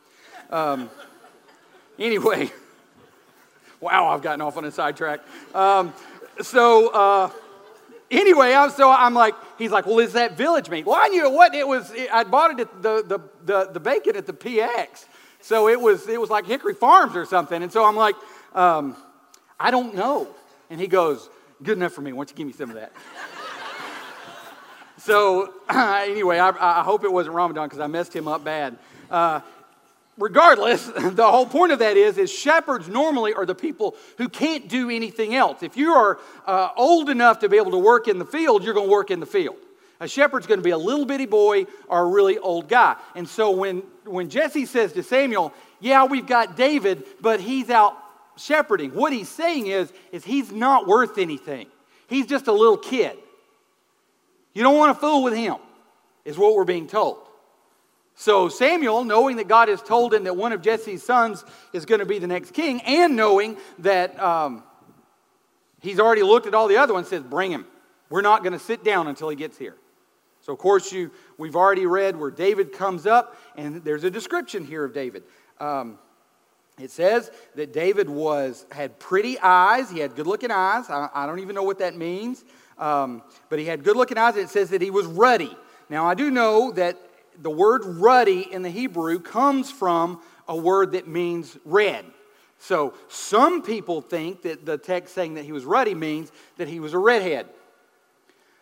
Um, 0.50 0.90
anyway, 1.98 2.52
wow, 3.80 4.10
I've 4.10 4.22
gotten 4.22 4.42
off 4.42 4.58
on 4.58 4.66
a 4.66 4.72
sidetrack. 4.72 5.22
Um, 5.56 5.94
so, 6.42 6.90
uh, 6.90 7.30
anyway, 8.12 8.54
I'm, 8.54 8.70
so 8.70 8.92
I'm 8.92 9.14
like, 9.14 9.36
he's 9.58 9.72
like, 9.72 9.86
well, 9.86 10.00
is 10.00 10.14
that 10.14 10.38
village 10.38 10.70
meat? 10.70 10.86
Well, 10.86 11.00
I 11.02 11.08
knew 11.08 11.30
what 11.32 11.56
it 11.56 11.68
was. 11.68 11.92
I 12.12 12.26
bought 12.26 12.52
it 12.52 12.60
at 12.60 12.82
the, 12.84 13.04
the, 13.04 13.20
the, 13.46 13.72
the 13.72 13.80
bacon 13.80 14.18
at 14.18 14.28
the 14.28 14.34
PX. 14.34 15.06
So 15.40 15.70
it 15.70 15.80
was, 15.80 16.08
it 16.08 16.20
was 16.20 16.30
like 16.30 16.46
Hickory 16.46 16.74
Farms 16.74 17.16
or 17.16 17.26
something. 17.26 17.62
And 17.62 17.72
so 17.72 17.86
I'm 17.86 17.96
like, 17.96 18.16
um, 18.56 18.96
I 19.60 19.70
don't 19.70 19.94
know. 19.94 20.28
And 20.70 20.82
he 20.82 20.88
goes, 20.88 21.30
Good 21.64 21.78
enough 21.78 21.94
for 21.94 22.02
me. 22.02 22.12
Why 22.12 22.18
don't 22.18 22.32
you 22.32 22.36
give 22.36 22.48
me 22.48 22.54
some 22.54 22.70
of 22.70 22.76
that? 22.76 22.92
so, 24.98 25.54
anyway, 25.70 26.38
I, 26.38 26.50
I, 26.50 26.84
hope 26.84 27.06
it 27.06 27.12
wasn't 27.12 27.36
Ramadan 27.36 27.68
because 27.68 27.80
I 27.80 27.88
messed 27.88 28.14
him 28.14 28.28
up 28.28 28.44
bad. 28.44 28.78
Uh, 29.10 29.40
regardless, 30.18 30.86
the 30.98 31.30
whole 31.30 31.46
point 31.46 31.72
of 31.72 31.80
that 31.80 31.96
is, 31.96 32.18
is 32.18 32.32
shepherds 32.32 32.90
normally 32.90 33.34
are 33.34 33.46
the 33.46 33.56
people 33.56 33.96
who 34.18 34.28
can't 34.28 34.68
do 34.68 34.90
anything 34.90 35.34
else. 35.34 35.64
If 35.64 35.78
you 35.78 35.94
are 35.94 36.20
uh, 36.46 36.70
old 36.76 37.10
enough 37.10 37.40
to 37.40 37.50
be 37.50 37.56
able 37.56 37.72
to 37.72 37.80
work 37.80 38.10
in 38.10 38.20
the 38.20 38.26
field, 38.26 38.64
you're 38.64 38.74
going 38.74 38.88
to 38.88 38.92
work 38.92 39.10
in 39.10 39.22
the 39.22 39.26
field. 39.26 39.56
A 40.02 40.10
shepherd's 40.10 40.46
going 40.46 40.60
to 40.60 40.64
be 40.64 40.72
a 40.72 40.78
little 40.78 41.06
bitty 41.06 41.26
boy 41.26 41.68
or 41.88 42.02
a 42.02 42.08
really 42.08 42.38
old 42.38 42.68
guy. 42.68 42.98
And 43.16 43.28
so 43.28 43.52
when, 43.52 43.78
when 44.04 44.30
Jesse 44.30 44.66
says 44.66 44.92
to 44.94 45.04
Samuel, 45.04 45.54
Yeah, 45.80 46.04
we've 46.04 46.28
got 46.28 46.58
David, 46.58 47.06
but 47.22 47.40
he's 47.40 47.70
out 47.70 47.98
shepherding. 48.38 48.92
What 48.92 49.14
he's 49.14 49.30
saying 49.30 49.68
is, 49.68 49.92
is 50.12 50.24
he's 50.24 50.52
not 50.52 50.88
worth 50.88 51.18
anything. 51.18 51.68
He's 52.08 52.28
just 52.28 52.48
a 52.48 52.52
little 52.52 52.78
kid. 52.78 53.18
You 54.54 54.64
don't 54.64 54.78
want 54.78 54.96
to 54.96 55.00
fool 55.00 55.24
with 55.24 55.36
him, 55.36 55.56
is 56.24 56.38
what 56.38 56.56
we're 56.56 56.66
being 56.66 56.88
told. 56.88 57.18
So 58.16 58.48
Samuel, 58.48 59.04
knowing 59.04 59.38
that 59.38 59.48
God 59.48 59.68
has 59.68 59.82
told 59.82 60.14
him 60.14 60.24
that 60.24 60.38
one 60.38 60.54
of 60.54 60.62
Jesse's 60.62 61.04
sons 61.04 61.44
is 61.74 61.86
going 61.86 62.00
to 62.00 62.06
be 62.06 62.20
the 62.20 62.28
next 62.28 62.52
king, 62.52 62.82
and 62.82 63.16
knowing 63.16 63.58
that 63.80 64.18
um, 64.22 64.64
he's 65.82 66.00
already 66.00 66.24
looked 66.24 66.48
at 66.48 66.54
all 66.54 66.70
the 66.70 66.78
other 66.78 66.94
ones, 66.94 67.10
says, 67.10 67.24
"Bring 67.24 67.52
him. 67.52 67.66
We're 68.10 68.22
not 68.22 68.44
going 68.44 68.54
to 68.54 68.60
sit 68.60 68.84
down 68.86 69.08
until 69.08 69.28
he 69.28 69.36
gets 69.36 69.58
here." 69.58 69.76
So 70.40 70.54
of 70.54 70.60
course 70.60 70.94
you 70.94 71.12
we've 71.38 71.56
already 71.56 71.86
read 71.86 72.16
where 72.16 72.32
David 72.32 72.72
comes 72.72 73.06
up, 73.06 73.36
and 73.58 73.84
there's 73.84 74.06
a 74.06 74.12
description 74.12 74.64
here 74.64 74.86
of 74.86 74.94
David. 74.94 75.24
Um, 75.60 76.00
it 76.80 76.92
says 76.92 77.32
that 77.56 77.72
David 77.72 78.10
was 78.10 78.66
had 78.72 79.00
pretty 79.00 79.40
eyes. 79.40 79.90
He 79.90 80.00
had 80.00 80.16
good-looking 80.16 80.52
eyes. 80.52 80.90
I, 80.90 81.10
I, 81.14 81.26
don't 81.26 81.40
even 81.40 81.56
know 81.56 81.64
what 81.64 81.80
that 81.80 81.96
means, 81.96 82.44
um, 82.78 83.22
but 83.50 83.60
he 83.60 83.66
had 83.66 83.84
good-looking 83.84 84.18
eyes. 84.18 84.36
It 84.36 84.50
says 84.50 84.70
that 84.72 84.82
he 84.82 84.90
was 84.90 85.06
ruddy. 85.06 85.56
Now 85.90 86.06
I 86.06 86.16
do 86.16 86.30
know 86.30 86.72
that 86.74 86.98
the 87.42 87.50
word 87.50 87.84
ruddy 87.86 88.42
in 88.52 88.62
the 88.62 88.70
Hebrew 88.70 89.20
comes 89.20 89.72
from 89.72 90.22
a 90.48 90.56
word 90.56 90.92
that 90.94 91.08
means 91.08 91.58
red. 91.66 92.06
So 92.60 92.94
some 93.08 93.62
people 93.62 94.02
think 94.02 94.42
that 94.44 94.66
the 94.66 94.78
text 94.78 95.14
saying 95.14 95.36
that 95.36 95.46
he 95.46 95.52
was 95.52 95.66
ruddy 95.66 95.94
means 95.94 96.32
that 96.58 96.68
he 96.68 96.80
was 96.80 96.94
a 96.94 97.00
redhead. 97.00 97.48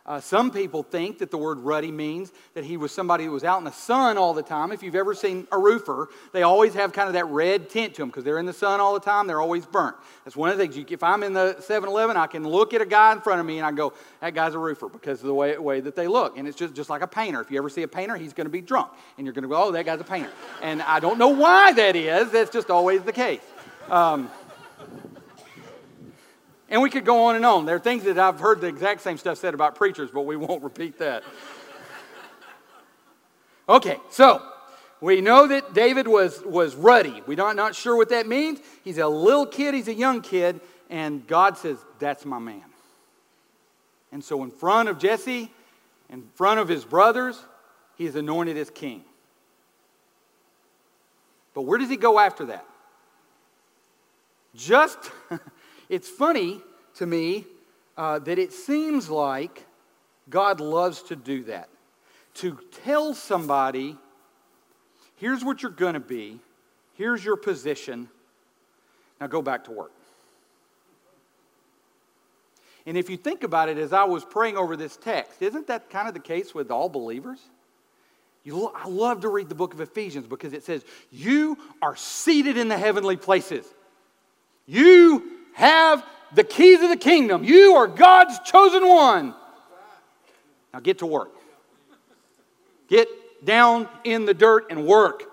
Uh, 0.05 0.19
some 0.19 0.51
people 0.51 0.83
think 0.83 1.19
that 1.19 1.31
the 1.31 1.37
word 1.37 1.59
ruddy 1.59 1.91
means 1.91 2.33
that 2.55 2.65
he 2.65 2.75
was 2.75 2.91
somebody 2.91 3.23
who 3.23 3.31
was 3.31 3.45
out 3.45 3.59
in 3.59 3.63
the 3.63 3.71
sun 3.71 4.17
all 4.17 4.33
the 4.33 4.43
time. 4.43 4.73
If 4.73 4.83
you've 4.83 4.95
ever 4.95 5.13
seen 5.13 5.47
a 5.49 5.57
roofer, 5.57 6.09
they 6.33 6.43
always 6.43 6.73
have 6.73 6.91
kind 6.91 7.07
of 7.07 7.13
that 7.13 7.25
red 7.27 7.69
tint 7.69 7.93
to 7.95 8.01
them 8.01 8.09
because 8.09 8.25
they're 8.25 8.37
in 8.37 8.45
the 8.45 8.51
sun 8.51 8.81
all 8.81 8.93
the 8.93 8.99
time. 8.99 9.27
They're 9.27 9.39
always 9.39 9.65
burnt. 9.65 9.95
That's 10.25 10.35
one 10.35 10.49
of 10.49 10.57
the 10.57 10.63
things. 10.63 10.75
You, 10.75 10.85
if 10.89 11.03
I'm 11.03 11.23
in 11.23 11.31
the 11.31 11.57
7 11.61 11.87
Eleven, 11.87 12.17
I 12.17 12.27
can 12.27 12.45
look 12.45 12.73
at 12.73 12.81
a 12.81 12.85
guy 12.85 13.13
in 13.13 13.21
front 13.21 13.39
of 13.39 13.45
me 13.45 13.59
and 13.59 13.65
I 13.65 13.71
go, 13.71 13.93
that 14.19 14.33
guy's 14.33 14.55
a 14.55 14.59
roofer 14.59 14.89
because 14.89 15.21
of 15.21 15.27
the 15.27 15.33
way, 15.33 15.57
way 15.57 15.79
that 15.79 15.95
they 15.95 16.07
look. 16.07 16.37
And 16.37 16.49
it's 16.49 16.57
just, 16.57 16.73
just 16.73 16.89
like 16.89 17.01
a 17.01 17.07
painter. 17.07 17.39
If 17.39 17.49
you 17.49 17.57
ever 17.57 17.69
see 17.69 17.83
a 17.83 17.87
painter, 17.87 18.17
he's 18.17 18.33
going 18.33 18.45
to 18.45 18.51
be 18.51 18.61
drunk. 18.61 18.91
And 19.17 19.25
you're 19.25 19.33
going 19.33 19.43
to 19.43 19.49
go, 19.49 19.63
oh, 19.63 19.71
that 19.71 19.85
guy's 19.85 20.01
a 20.01 20.05
painter. 20.05 20.31
And 20.61 20.81
I 20.81 20.99
don't 20.99 21.17
know 21.17 21.29
why 21.29 21.71
that 21.71 21.95
is. 21.95 22.29
That's 22.31 22.51
just 22.51 22.69
always 22.69 23.03
the 23.03 23.13
case. 23.13 23.39
Um, 23.89 24.29
and 26.73 26.81
we 26.81 26.89
could 26.89 27.05
go 27.05 27.25
on 27.25 27.35
and 27.35 27.45
on. 27.45 27.67
There 27.67 27.75
are 27.75 27.79
things 27.79 28.03
that 28.05 28.17
I've 28.17 28.39
heard 28.39 28.59
the 28.59 28.65
exact 28.65 29.01
same 29.01 29.19
stuff 29.19 29.37
said 29.37 29.53
about 29.53 29.75
preachers, 29.75 30.09
but 30.11 30.21
we 30.21 30.35
won't 30.35 30.63
repeat 30.63 30.97
that. 30.97 31.23
Okay, 33.69 33.97
so 34.09 34.41
we 34.99 35.21
know 35.21 35.45
that 35.47 35.75
David 35.75 36.07
was, 36.07 36.41
was 36.41 36.75
ruddy. 36.75 37.21
We're 37.27 37.37
not, 37.37 37.55
not 37.55 37.75
sure 37.75 37.95
what 37.95 38.09
that 38.09 38.25
means. 38.27 38.59
He's 38.83 38.97
a 38.97 39.07
little 39.07 39.45
kid, 39.45 39.75
he's 39.75 39.87
a 39.87 39.93
young 39.93 40.21
kid, 40.21 40.61
and 40.89 41.25
God 41.27 41.59
says, 41.59 41.77
That's 41.99 42.25
my 42.25 42.39
man. 42.39 42.63
And 44.11 44.23
so, 44.23 44.43
in 44.43 44.49
front 44.49 44.89
of 44.89 44.97
Jesse, 44.97 45.51
in 46.09 46.23
front 46.33 46.59
of 46.59 46.67
his 46.67 46.85
brothers, 46.85 47.39
he 47.97 48.07
is 48.07 48.15
anointed 48.15 48.57
as 48.57 48.71
king. 48.71 49.03
But 51.53 51.61
where 51.61 51.77
does 51.77 51.89
he 51.89 51.97
go 51.97 52.17
after 52.17 52.45
that? 52.45 52.65
Just 54.55 54.97
It's 55.89 56.09
funny 56.09 56.61
to 56.95 57.05
me 57.05 57.45
uh, 57.97 58.19
that 58.19 58.39
it 58.39 58.53
seems 58.53 59.09
like 59.09 59.65
God 60.29 60.59
loves 60.59 61.01
to 61.03 61.15
do 61.15 61.43
that. 61.45 61.69
To 62.35 62.57
tell 62.83 63.13
somebody, 63.13 63.97
here's 65.17 65.43
what 65.43 65.61
you're 65.61 65.71
going 65.71 65.93
to 65.93 65.99
be, 65.99 66.39
here's 66.95 67.23
your 67.23 67.37
position, 67.37 68.09
now 69.21 69.27
go 69.27 69.41
back 69.41 69.65
to 69.65 69.71
work. 69.71 69.91
And 72.85 72.97
if 72.97 73.09
you 73.09 73.15
think 73.15 73.43
about 73.43 73.69
it, 73.69 73.77
as 73.77 73.93
I 73.93 74.03
was 74.03 74.25
praying 74.25 74.57
over 74.57 74.75
this 74.75 74.97
text, 74.97 75.41
isn't 75.41 75.67
that 75.67 75.89
kind 75.89 76.07
of 76.07 76.13
the 76.13 76.19
case 76.19 76.53
with 76.53 76.69
all 76.69 76.89
believers? 76.89 77.39
You, 78.43 78.67
I 78.75 78.89
love 78.89 79.21
to 79.21 79.29
read 79.29 79.47
the 79.47 79.55
book 79.55 79.73
of 79.73 79.79
Ephesians 79.79 80.27
because 80.27 80.51
it 80.51 80.63
says, 80.63 80.83
You 81.11 81.57
are 81.81 81.95
seated 81.95 82.57
in 82.57 82.67
the 82.67 82.77
heavenly 82.77 83.15
places. 83.15 83.65
You 84.65 85.32
have 85.53 86.05
the 86.33 86.43
keys 86.43 86.81
of 86.81 86.89
the 86.89 86.97
kingdom. 86.97 87.43
You 87.43 87.75
are 87.75 87.87
God's 87.87 88.39
chosen 88.39 88.87
one. 88.87 89.33
Now 90.73 90.79
get 90.79 90.99
to 90.99 91.05
work. 91.05 91.31
Get 92.87 93.07
down 93.45 93.87
in 94.03 94.25
the 94.25 94.33
dirt 94.33 94.67
and 94.69 94.85
work. 94.85 95.23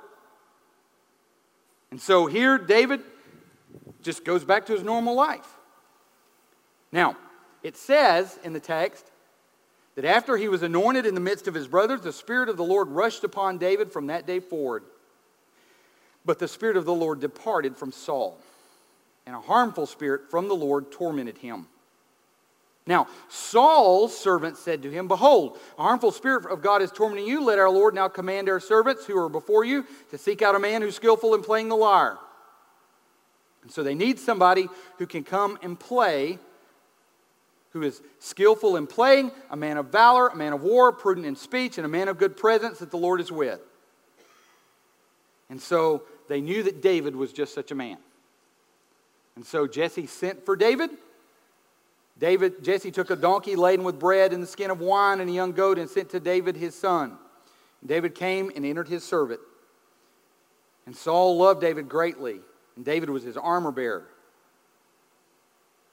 And 1.90 2.00
so 2.00 2.26
here, 2.26 2.58
David 2.58 3.00
just 4.02 4.24
goes 4.24 4.44
back 4.44 4.66
to 4.66 4.72
his 4.72 4.82
normal 4.82 5.14
life. 5.14 5.46
Now, 6.92 7.16
it 7.62 7.76
says 7.76 8.38
in 8.44 8.52
the 8.52 8.60
text 8.60 9.10
that 9.96 10.04
after 10.04 10.36
he 10.36 10.48
was 10.48 10.62
anointed 10.62 11.04
in 11.04 11.14
the 11.14 11.20
midst 11.20 11.48
of 11.48 11.54
his 11.54 11.68
brothers, 11.68 12.00
the 12.00 12.12
Spirit 12.12 12.48
of 12.48 12.56
the 12.56 12.64
Lord 12.64 12.88
rushed 12.88 13.24
upon 13.24 13.58
David 13.58 13.92
from 13.92 14.06
that 14.06 14.26
day 14.26 14.40
forward. 14.40 14.84
But 16.24 16.38
the 16.38 16.48
Spirit 16.48 16.76
of 16.76 16.84
the 16.84 16.94
Lord 16.94 17.20
departed 17.20 17.76
from 17.76 17.92
Saul 17.92 18.38
and 19.30 19.36
a 19.36 19.40
harmful 19.40 19.86
spirit 19.86 20.28
from 20.28 20.48
the 20.48 20.56
Lord 20.56 20.90
tormented 20.90 21.38
him. 21.38 21.68
Now, 22.84 23.06
Saul's 23.28 24.18
servant 24.18 24.56
said 24.56 24.82
to 24.82 24.90
him, 24.90 25.06
Behold, 25.06 25.56
a 25.78 25.84
harmful 25.84 26.10
spirit 26.10 26.50
of 26.50 26.62
God 26.62 26.82
is 26.82 26.90
tormenting 26.90 27.28
you. 27.28 27.44
Let 27.44 27.60
our 27.60 27.70
Lord 27.70 27.94
now 27.94 28.08
command 28.08 28.48
our 28.48 28.58
servants 28.58 29.06
who 29.06 29.16
are 29.16 29.28
before 29.28 29.64
you 29.64 29.86
to 30.10 30.18
seek 30.18 30.42
out 30.42 30.56
a 30.56 30.58
man 30.58 30.82
who's 30.82 30.96
skillful 30.96 31.36
in 31.36 31.42
playing 31.42 31.68
the 31.68 31.76
lyre. 31.76 32.18
And 33.62 33.70
so 33.70 33.84
they 33.84 33.94
need 33.94 34.18
somebody 34.18 34.66
who 34.98 35.06
can 35.06 35.22
come 35.22 35.60
and 35.62 35.78
play, 35.78 36.40
who 37.70 37.82
is 37.82 38.02
skillful 38.18 38.74
in 38.74 38.88
playing, 38.88 39.30
a 39.48 39.56
man 39.56 39.76
of 39.76 39.92
valor, 39.92 40.26
a 40.26 40.36
man 40.36 40.52
of 40.52 40.64
war, 40.64 40.90
prudent 40.90 41.24
in 41.24 41.36
speech, 41.36 41.78
and 41.78 41.84
a 41.84 41.88
man 41.88 42.08
of 42.08 42.18
good 42.18 42.36
presence 42.36 42.80
that 42.80 42.90
the 42.90 42.98
Lord 42.98 43.20
is 43.20 43.30
with. 43.30 43.60
And 45.48 45.62
so 45.62 46.02
they 46.28 46.40
knew 46.40 46.64
that 46.64 46.82
David 46.82 47.14
was 47.14 47.32
just 47.32 47.54
such 47.54 47.70
a 47.70 47.76
man. 47.76 47.98
And 49.36 49.46
so 49.46 49.66
Jesse 49.66 50.06
sent 50.06 50.44
for 50.44 50.56
David. 50.56 50.90
David, 52.18 52.62
Jesse 52.62 52.90
took 52.90 53.10
a 53.10 53.16
donkey 53.16 53.56
laden 53.56 53.84
with 53.84 53.98
bread 53.98 54.32
and 54.32 54.42
the 54.42 54.46
skin 54.46 54.70
of 54.70 54.80
wine 54.80 55.20
and 55.20 55.30
a 55.30 55.32
young 55.32 55.52
goat 55.52 55.78
and 55.78 55.88
sent 55.88 56.10
to 56.10 56.20
David 56.20 56.56
his 56.56 56.74
son. 56.74 57.16
David 57.84 58.14
came 58.14 58.50
and 58.54 58.66
entered 58.66 58.88
his 58.88 59.02
servant. 59.04 59.40
And 60.84 60.94
Saul 60.94 61.38
loved 61.38 61.60
David 61.60 61.88
greatly, 61.88 62.40
and 62.76 62.84
David 62.84 63.10
was 63.10 63.22
his 63.22 63.36
armor 63.36 63.72
bearer. 63.72 64.06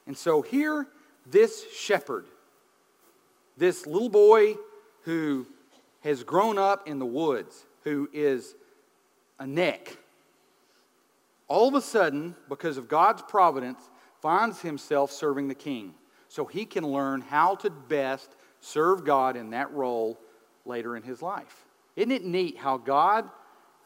And 0.06 0.18
so 0.18 0.42
here, 0.42 0.88
this 1.26 1.66
shepherd, 1.74 2.26
this 3.58 3.86
little 3.86 4.10
boy 4.10 4.56
who 5.04 5.46
has 6.02 6.24
grown 6.24 6.58
up 6.58 6.88
in 6.88 7.00
the 7.00 7.06
woods, 7.06 7.66
who 7.84 8.10
is 8.12 8.56
a 9.40 9.46
neck, 9.46 9.98
all 11.48 11.68
of 11.68 11.74
a 11.76 11.82
sudden, 11.82 12.36
because 12.50 12.78
of 12.78 12.88
God's 12.88 13.22
providence, 13.22 13.80
finds 14.22 14.62
himself 14.62 15.12
serving 15.12 15.48
the 15.48 15.56
king. 15.56 15.94
So 16.28 16.46
he 16.46 16.66
can 16.66 16.86
learn 16.86 17.22
how 17.22 17.56
to 17.56 17.70
best 17.70 18.36
serve 18.60 19.06
God 19.06 19.36
in 19.38 19.52
that 19.52 19.72
role 19.72 20.20
later 20.66 20.98
in 20.98 21.04
his 21.04 21.22
life. 21.22 21.66
Isn't 21.96 22.12
it 22.12 22.26
neat 22.26 22.58
how 22.58 22.78
God 22.78 23.30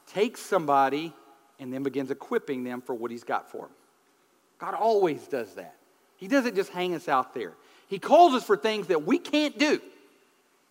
takes 0.07 0.41
somebody 0.41 1.13
and 1.59 1.71
then 1.71 1.83
begins 1.83 2.09
equipping 2.09 2.63
them 2.63 2.81
for 2.81 2.95
what 2.95 3.11
he's 3.11 3.23
got 3.23 3.51
for 3.51 3.67
them? 3.67 3.75
God 4.57 4.73
always 4.73 5.27
does 5.27 5.53
that. 5.55 5.75
He 6.17 6.27
doesn't 6.27 6.55
just 6.55 6.71
hang 6.71 6.93
us 6.95 7.07
out 7.07 7.33
there. 7.33 7.53
He 7.87 7.99
calls 7.99 8.33
us 8.33 8.43
for 8.43 8.55
things 8.55 8.87
that 8.87 9.05
we 9.05 9.17
can't 9.17 9.57
do, 9.57 9.81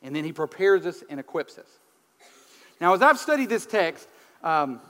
and 0.03 0.15
then 0.15 0.25
he 0.25 0.33
prepares 0.33 0.87
us 0.87 1.03
and 1.11 1.21
equips 1.21 1.59
us. 1.59 1.69
Now, 2.81 2.95
as 2.95 3.03
I've 3.03 3.19
studied 3.19 3.49
this 3.49 3.67
text, 3.67 4.09
um, 4.43 4.81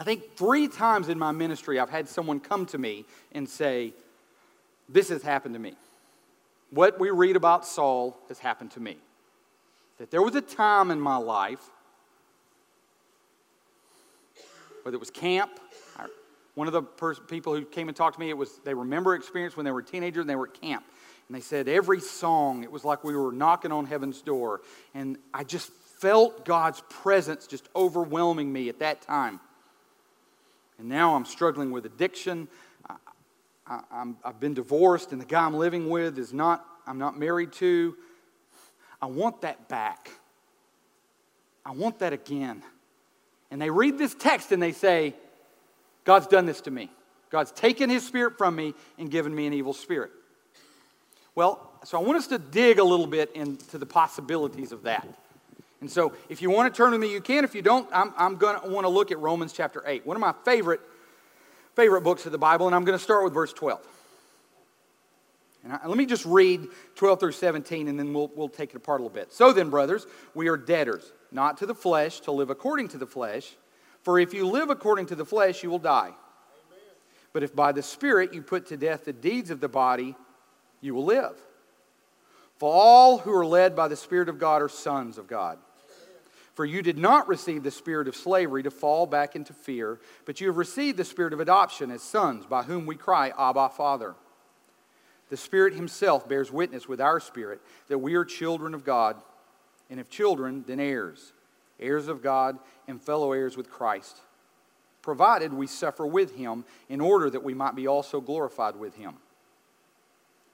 I 0.00 0.02
think 0.02 0.34
three 0.34 0.66
times 0.66 1.10
in 1.10 1.18
my 1.18 1.30
ministry, 1.30 1.78
I've 1.78 1.90
had 1.90 2.08
someone 2.08 2.40
come 2.40 2.64
to 2.66 2.78
me 2.78 3.04
and 3.32 3.46
say, 3.46 3.92
This 4.88 5.10
has 5.10 5.22
happened 5.22 5.54
to 5.54 5.60
me. 5.60 5.74
What 6.70 6.98
we 6.98 7.10
read 7.10 7.36
about 7.36 7.66
Saul 7.66 8.16
has 8.28 8.38
happened 8.38 8.70
to 8.72 8.80
me. 8.80 8.96
That 9.98 10.10
there 10.10 10.22
was 10.22 10.34
a 10.34 10.40
time 10.40 10.90
in 10.90 10.98
my 10.98 11.18
life, 11.18 11.60
whether 14.82 14.94
it 14.94 15.00
was 15.00 15.10
camp, 15.10 15.50
one 16.54 16.66
of 16.66 16.72
the 16.72 16.82
pers- 16.82 17.20
people 17.28 17.54
who 17.54 17.66
came 17.66 17.88
and 17.88 17.96
talked 17.96 18.14
to 18.14 18.20
me, 18.20 18.30
it 18.30 18.36
was 18.38 18.58
they 18.64 18.72
remember 18.72 19.14
experience 19.14 19.54
when 19.54 19.64
they 19.64 19.70
were 19.70 19.82
teenagers 19.82 20.22
and 20.22 20.30
they 20.30 20.36
were 20.36 20.48
at 20.48 20.58
camp. 20.58 20.82
And 21.28 21.36
they 21.36 21.42
said 21.42 21.68
every 21.68 22.00
song, 22.00 22.64
it 22.64 22.72
was 22.72 22.86
like 22.86 23.04
we 23.04 23.14
were 23.14 23.32
knocking 23.32 23.70
on 23.70 23.84
heaven's 23.84 24.22
door. 24.22 24.62
And 24.94 25.18
I 25.34 25.44
just 25.44 25.70
felt 25.98 26.46
God's 26.46 26.82
presence 26.88 27.46
just 27.46 27.68
overwhelming 27.76 28.50
me 28.50 28.70
at 28.70 28.78
that 28.78 29.02
time. 29.02 29.40
And 30.80 30.88
now 30.88 31.14
I'm 31.14 31.26
struggling 31.26 31.70
with 31.72 31.84
addiction. 31.84 32.48
I, 33.66 34.06
have 34.24 34.40
been 34.40 34.54
divorced, 34.54 35.12
and 35.12 35.20
the 35.20 35.26
guy 35.26 35.44
I'm 35.44 35.54
living 35.54 35.90
with 35.90 36.18
is 36.18 36.32
not, 36.32 36.64
I'm 36.86 36.98
not 36.98 37.18
married 37.18 37.52
to. 37.52 37.94
I 39.00 39.06
want 39.06 39.42
that 39.42 39.68
back. 39.68 40.10
I 41.66 41.72
want 41.72 41.98
that 41.98 42.14
again. 42.14 42.62
And 43.50 43.60
they 43.60 43.68
read 43.68 43.98
this 43.98 44.14
text 44.14 44.52
and 44.52 44.62
they 44.62 44.72
say, 44.72 45.14
God's 46.04 46.26
done 46.26 46.46
this 46.46 46.62
to 46.62 46.70
me. 46.70 46.90
God's 47.28 47.52
taken 47.52 47.90
his 47.90 48.04
spirit 48.04 48.38
from 48.38 48.56
me 48.56 48.72
and 48.98 49.10
given 49.10 49.34
me 49.34 49.46
an 49.46 49.52
evil 49.52 49.74
spirit. 49.74 50.10
Well, 51.34 51.70
so 51.84 51.98
I 51.98 52.02
want 52.02 52.16
us 52.16 52.26
to 52.28 52.38
dig 52.38 52.78
a 52.78 52.84
little 52.84 53.06
bit 53.06 53.30
into 53.34 53.76
the 53.76 53.86
possibilities 53.86 54.72
of 54.72 54.84
that. 54.84 55.06
And 55.80 55.90
so, 55.90 56.12
if 56.28 56.42
you 56.42 56.50
want 56.50 56.72
to 56.72 56.76
turn 56.76 56.92
with 56.92 57.00
me, 57.00 57.10
you 57.10 57.20
can. 57.20 57.42
If 57.42 57.54
you 57.54 57.62
don't, 57.62 57.88
I'm, 57.92 58.12
I'm 58.18 58.36
going 58.36 58.60
to 58.60 58.68
want 58.68 58.84
to 58.84 58.88
look 58.88 59.10
at 59.10 59.18
Romans 59.18 59.52
chapter 59.52 59.82
8, 59.86 60.06
one 60.06 60.16
of 60.16 60.20
my 60.20 60.34
favorite, 60.44 60.80
favorite 61.74 62.02
books 62.02 62.26
of 62.26 62.32
the 62.32 62.38
Bible, 62.38 62.66
and 62.66 62.74
I'm 62.74 62.84
going 62.84 62.98
to 62.98 63.02
start 63.02 63.24
with 63.24 63.32
verse 63.32 63.52
12. 63.54 63.80
And 65.64 65.72
I, 65.72 65.86
let 65.86 65.96
me 65.96 66.04
just 66.06 66.26
read 66.26 66.66
12 66.96 67.20
through 67.20 67.32
17, 67.32 67.88
and 67.88 67.98
then 67.98 68.12
we'll, 68.12 68.30
we'll 68.34 68.48
take 68.48 68.70
it 68.70 68.76
apart 68.76 69.00
a 69.00 69.04
little 69.04 69.14
bit. 69.14 69.32
So 69.32 69.52
then, 69.52 69.70
brothers, 69.70 70.06
we 70.34 70.48
are 70.48 70.56
debtors, 70.56 71.12
not 71.32 71.56
to 71.58 71.66
the 71.66 71.74
flesh, 71.74 72.20
to 72.20 72.32
live 72.32 72.50
according 72.50 72.88
to 72.88 72.98
the 72.98 73.06
flesh. 73.06 73.56
For 74.02 74.18
if 74.18 74.34
you 74.34 74.46
live 74.46 74.68
according 74.68 75.06
to 75.06 75.14
the 75.14 75.26
flesh, 75.26 75.62
you 75.62 75.70
will 75.70 75.78
die. 75.78 76.08
Amen. 76.08 76.16
But 77.32 77.42
if 77.42 77.54
by 77.54 77.72
the 77.72 77.82
Spirit 77.82 78.34
you 78.34 78.42
put 78.42 78.66
to 78.66 78.76
death 78.76 79.06
the 79.06 79.12
deeds 79.14 79.50
of 79.50 79.60
the 79.60 79.68
body, 79.68 80.14
you 80.82 80.94
will 80.94 81.04
live. 81.04 81.36
For 82.58 82.70
all 82.70 83.18
who 83.18 83.32
are 83.34 83.46
led 83.46 83.74
by 83.74 83.88
the 83.88 83.96
Spirit 83.96 84.28
of 84.28 84.38
God 84.38 84.60
are 84.60 84.68
sons 84.68 85.16
of 85.16 85.26
God. 85.26 85.58
For 86.60 86.66
you 86.66 86.82
did 86.82 86.98
not 86.98 87.26
receive 87.26 87.62
the 87.62 87.70
spirit 87.70 88.06
of 88.06 88.14
slavery 88.14 88.62
to 88.64 88.70
fall 88.70 89.06
back 89.06 89.34
into 89.34 89.54
fear, 89.54 89.98
but 90.26 90.42
you 90.42 90.48
have 90.48 90.58
received 90.58 90.98
the 90.98 91.06
spirit 91.06 91.32
of 91.32 91.40
adoption 91.40 91.90
as 91.90 92.02
sons, 92.02 92.44
by 92.44 92.64
whom 92.64 92.84
we 92.84 92.96
cry, 92.96 93.32
Abba, 93.38 93.70
Father. 93.70 94.14
The 95.30 95.38
Spirit 95.38 95.72
Himself 95.72 96.28
bears 96.28 96.52
witness 96.52 96.86
with 96.86 97.00
our 97.00 97.18
spirit 97.18 97.62
that 97.88 98.00
we 98.00 98.14
are 98.14 98.26
children 98.26 98.74
of 98.74 98.84
God, 98.84 99.16
and 99.88 99.98
if 99.98 100.10
children, 100.10 100.62
then 100.66 100.80
heirs, 100.80 101.32
heirs 101.80 102.08
of 102.08 102.22
God 102.22 102.58
and 102.86 103.00
fellow 103.00 103.32
heirs 103.32 103.56
with 103.56 103.70
Christ, 103.70 104.18
provided 105.00 105.54
we 105.54 105.66
suffer 105.66 106.06
with 106.06 106.36
Him 106.36 106.66
in 106.90 107.00
order 107.00 107.30
that 107.30 107.42
we 107.42 107.54
might 107.54 107.74
be 107.74 107.86
also 107.86 108.20
glorified 108.20 108.76
with 108.76 108.96
Him. 108.96 109.14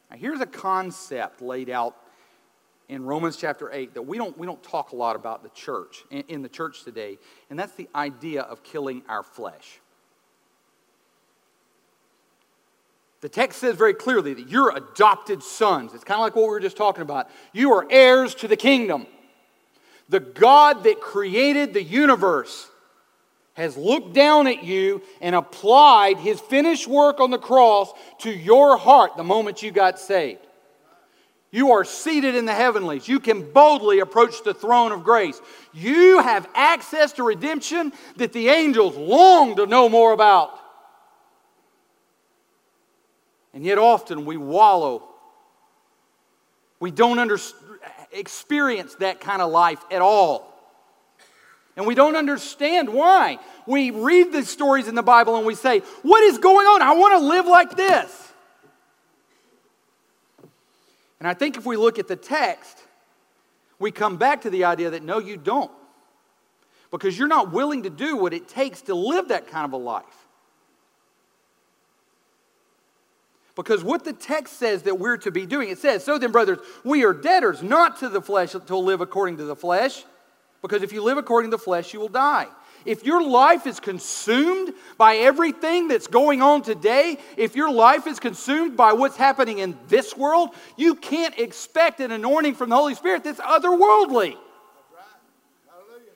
Now, 0.08 0.18
here's 0.18 0.40
a 0.40 0.46
concept 0.46 1.42
laid 1.42 1.68
out 1.68 1.96
in 2.88 3.04
Romans 3.04 3.36
chapter 3.36 3.70
8 3.72 3.94
that 3.94 4.02
we 4.02 4.16
don't, 4.16 4.36
we 4.38 4.46
don't 4.46 4.62
talk 4.62 4.92
a 4.92 4.96
lot 4.96 5.16
about 5.16 5.42
the 5.42 5.48
church, 5.50 6.04
in, 6.10 6.22
in 6.28 6.42
the 6.42 6.48
church 6.48 6.84
today, 6.84 7.18
and 7.50 7.58
that's 7.58 7.74
the 7.74 7.88
idea 7.94 8.42
of 8.42 8.62
killing 8.62 9.02
our 9.08 9.22
flesh. 9.22 9.80
The 13.22 13.28
text 13.28 13.60
says 13.60 13.76
very 13.76 13.94
clearly 13.94 14.34
that 14.34 14.48
you're 14.48 14.76
adopted 14.76 15.42
sons. 15.42 15.94
It's 15.94 16.04
kind 16.04 16.20
of 16.20 16.22
like 16.22 16.36
what 16.36 16.42
we 16.42 16.50
were 16.50 16.60
just 16.60 16.76
talking 16.76 17.02
about. 17.02 17.28
You 17.52 17.72
are 17.72 17.86
heirs 17.90 18.34
to 18.36 18.48
the 18.48 18.56
kingdom. 18.56 19.06
The 20.08 20.20
God 20.20 20.84
that 20.84 21.00
created 21.00 21.74
the 21.74 21.82
universe 21.82 22.70
has 23.54 23.76
looked 23.76 24.12
down 24.12 24.46
at 24.46 24.62
you 24.62 25.02
and 25.20 25.34
applied 25.34 26.18
his 26.18 26.40
finished 26.40 26.86
work 26.86 27.18
on 27.18 27.30
the 27.30 27.38
cross 27.38 27.90
to 28.20 28.30
your 28.30 28.76
heart 28.76 29.16
the 29.16 29.24
moment 29.24 29.62
you 29.62 29.72
got 29.72 29.98
saved. 29.98 30.46
You 31.56 31.72
are 31.72 31.86
seated 31.86 32.34
in 32.34 32.44
the 32.44 32.52
heavenlies. 32.52 33.08
You 33.08 33.18
can 33.18 33.50
boldly 33.50 34.00
approach 34.00 34.44
the 34.44 34.52
throne 34.52 34.92
of 34.92 35.02
grace. 35.02 35.40
You 35.72 36.20
have 36.20 36.46
access 36.54 37.12
to 37.12 37.22
redemption 37.22 37.94
that 38.16 38.34
the 38.34 38.50
angels 38.50 38.94
long 38.94 39.56
to 39.56 39.64
know 39.64 39.88
more 39.88 40.12
about. 40.12 40.50
And 43.54 43.64
yet, 43.64 43.78
often 43.78 44.26
we 44.26 44.36
wallow. 44.36 45.08
We 46.78 46.90
don't 46.90 47.18
under, 47.18 47.38
experience 48.12 48.94
that 48.96 49.22
kind 49.22 49.40
of 49.40 49.50
life 49.50 49.82
at 49.90 50.02
all. 50.02 50.52
And 51.74 51.86
we 51.86 51.94
don't 51.94 52.16
understand 52.16 52.90
why. 52.90 53.38
We 53.66 53.92
read 53.92 54.30
the 54.30 54.44
stories 54.44 54.88
in 54.88 54.94
the 54.94 55.02
Bible 55.02 55.36
and 55.36 55.46
we 55.46 55.54
say, 55.54 55.78
What 56.02 56.22
is 56.22 56.36
going 56.36 56.66
on? 56.66 56.82
I 56.82 56.92
want 56.92 57.18
to 57.18 57.26
live 57.26 57.46
like 57.46 57.78
this. 57.78 58.26
And 61.26 61.30
I 61.32 61.34
think 61.34 61.56
if 61.56 61.66
we 61.66 61.76
look 61.76 61.98
at 61.98 62.06
the 62.06 62.14
text, 62.14 62.78
we 63.80 63.90
come 63.90 64.16
back 64.16 64.42
to 64.42 64.50
the 64.50 64.62
idea 64.62 64.90
that 64.90 65.02
no, 65.02 65.18
you 65.18 65.36
don't. 65.36 65.72
Because 66.92 67.18
you're 67.18 67.26
not 67.26 67.50
willing 67.50 67.82
to 67.82 67.90
do 67.90 68.16
what 68.16 68.32
it 68.32 68.46
takes 68.46 68.82
to 68.82 68.94
live 68.94 69.26
that 69.26 69.48
kind 69.48 69.64
of 69.64 69.72
a 69.72 69.76
life. 69.76 70.04
Because 73.56 73.82
what 73.82 74.04
the 74.04 74.12
text 74.12 74.56
says 74.56 74.84
that 74.84 75.00
we're 75.00 75.16
to 75.16 75.32
be 75.32 75.46
doing, 75.46 75.68
it 75.68 75.78
says, 75.78 76.04
So 76.04 76.16
then, 76.16 76.30
brothers, 76.30 76.58
we 76.84 77.04
are 77.04 77.12
debtors, 77.12 77.60
not 77.60 77.98
to 77.98 78.08
the 78.08 78.22
flesh, 78.22 78.52
to 78.52 78.76
live 78.76 79.00
according 79.00 79.38
to 79.38 79.44
the 79.46 79.56
flesh. 79.56 80.04
Because 80.62 80.84
if 80.84 80.92
you 80.92 81.02
live 81.02 81.18
according 81.18 81.50
to 81.50 81.56
the 81.56 81.60
flesh, 81.60 81.92
you 81.92 81.98
will 81.98 82.06
die. 82.06 82.46
If 82.86 83.04
your 83.04 83.22
life 83.22 83.66
is 83.66 83.80
consumed 83.80 84.72
by 84.96 85.16
everything 85.16 85.88
that's 85.88 86.06
going 86.06 86.40
on 86.40 86.62
today, 86.62 87.18
if 87.36 87.56
your 87.56 87.70
life 87.70 88.06
is 88.06 88.20
consumed 88.20 88.76
by 88.76 88.92
what's 88.92 89.16
happening 89.16 89.58
in 89.58 89.76
this 89.88 90.16
world, 90.16 90.50
you 90.76 90.94
can't 90.94 91.36
expect 91.38 92.00
an 92.00 92.12
anointing 92.12 92.54
from 92.54 92.70
the 92.70 92.76
Holy 92.76 92.94
Spirit 92.94 93.24
that's 93.24 93.40
otherworldly. 93.40 94.36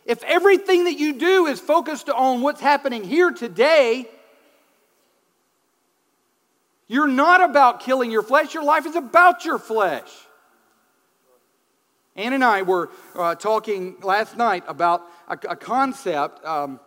If 0.07 0.23
everything 0.23 0.85
that 0.85 0.99
you 0.99 1.15
do 1.15 1.47
is 1.47 1.61
focused 1.61 2.09
on 2.09 2.41
what's 2.41 2.61
happening 2.61 3.05
here 3.05 3.33
today, 3.33 4.09
you're 6.87 7.07
not 7.07 7.43
about 7.43 7.81
killing 7.81 8.11
your 8.11 8.23
flesh. 8.23 8.55
Your 8.55 8.65
life 8.65 8.87
is 8.87 8.97
about 8.97 9.45
your 9.45 9.59
flesh. 9.59 10.09
Ann 12.21 12.35
and 12.35 12.45
I 12.45 12.63
were 12.63 12.91
uh, 13.17 13.35
talking 13.35 13.97
last 14.03 14.37
night 14.37 14.65
about 14.69 15.07
a, 15.27 15.39
a 15.49 15.57
concept. 15.57 16.45
Um, 16.45 16.79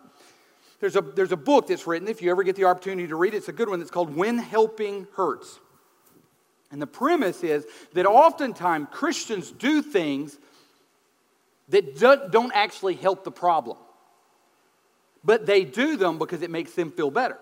there's, 0.80 0.96
a, 0.96 1.02
there's 1.02 1.32
a 1.32 1.38
book 1.38 1.68
that's 1.68 1.88
written, 1.88 2.08
if 2.08 2.22
you 2.22 2.30
ever 2.30 2.44
get 2.44 2.56
the 2.56 2.66
opportunity 2.66 3.08
to 3.08 3.16
read 3.16 3.34
it, 3.34 3.38
it's 3.38 3.50
a 3.50 3.54
good 3.54 3.68
one. 3.68 3.82
It's 3.82 3.90
called 3.90 4.16
When 4.16 4.38
Helping 4.38 5.08
Hurts. 5.16 5.60
And 6.72 6.80
the 6.80 6.88
premise 6.88 7.44
is 7.44 7.66
that 7.94 8.06
oftentimes 8.06 8.88
Christians 8.92 9.52
do 9.52 9.82
things 9.82 10.38
that 11.70 11.98
do, 11.98 12.18
don't 12.30 12.52
actually 12.54 12.96
help 12.96 13.24
the 13.24 13.32
problem, 13.32 13.78
but 15.24 15.48
they 15.48 15.64
do 15.64 15.98
them 15.98 16.20
because 16.20 16.44
it 16.44 16.52
makes 16.52 16.74
them 16.74 16.92
feel 16.92 17.10
better. 17.10 17.40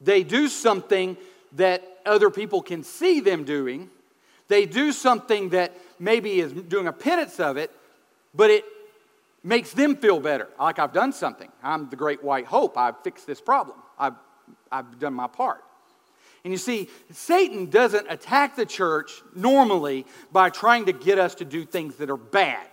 They 0.00 0.24
do 0.24 0.48
something 0.48 1.16
that 1.56 1.82
other 2.06 2.30
people 2.30 2.62
can 2.62 2.82
see 2.82 3.20
them 3.20 3.44
doing. 3.44 3.90
They 4.48 4.64
do 4.66 4.92
something 4.92 5.50
that 5.50 5.72
maybe 5.98 6.40
is 6.40 6.52
doing 6.52 6.86
a 6.86 6.92
penance 6.92 7.40
of 7.40 7.56
it, 7.56 7.70
but 8.34 8.50
it 8.50 8.64
makes 9.42 9.72
them 9.72 9.96
feel 9.96 10.20
better. 10.20 10.48
Like 10.58 10.78
I've 10.78 10.92
done 10.92 11.12
something. 11.12 11.50
I'm 11.62 11.88
the 11.88 11.96
great 11.96 12.22
white 12.22 12.46
hope. 12.46 12.76
I've 12.76 13.00
fixed 13.02 13.26
this 13.26 13.40
problem. 13.40 13.78
I've, 13.98 14.14
I've 14.70 14.98
done 14.98 15.14
my 15.14 15.26
part. 15.26 15.62
And 16.44 16.52
you 16.52 16.58
see, 16.58 16.88
Satan 17.10 17.70
doesn't 17.70 18.06
attack 18.08 18.54
the 18.54 18.66
church 18.66 19.10
normally 19.34 20.06
by 20.30 20.50
trying 20.50 20.86
to 20.86 20.92
get 20.92 21.18
us 21.18 21.34
to 21.36 21.44
do 21.44 21.64
things 21.64 21.96
that 21.96 22.08
are 22.08 22.16
bad. 22.16 22.68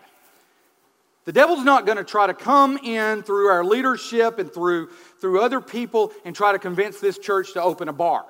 The 1.25 1.31
devil's 1.31 1.63
not 1.63 1.85
going 1.85 1.97
to 1.97 2.03
try 2.03 2.27
to 2.27 2.33
come 2.33 2.77
in 2.77 3.23
through 3.23 3.47
our 3.47 3.63
leadership 3.63 4.39
and 4.39 4.53
through, 4.53 4.89
through 5.19 5.41
other 5.41 5.61
people 5.61 6.11
and 6.25 6.35
try 6.35 6.51
to 6.51 6.59
convince 6.59 6.99
this 6.99 7.17
church 7.17 7.53
to 7.53 7.63
open 7.63 7.87
a 7.87 7.93
bar. 7.93 8.25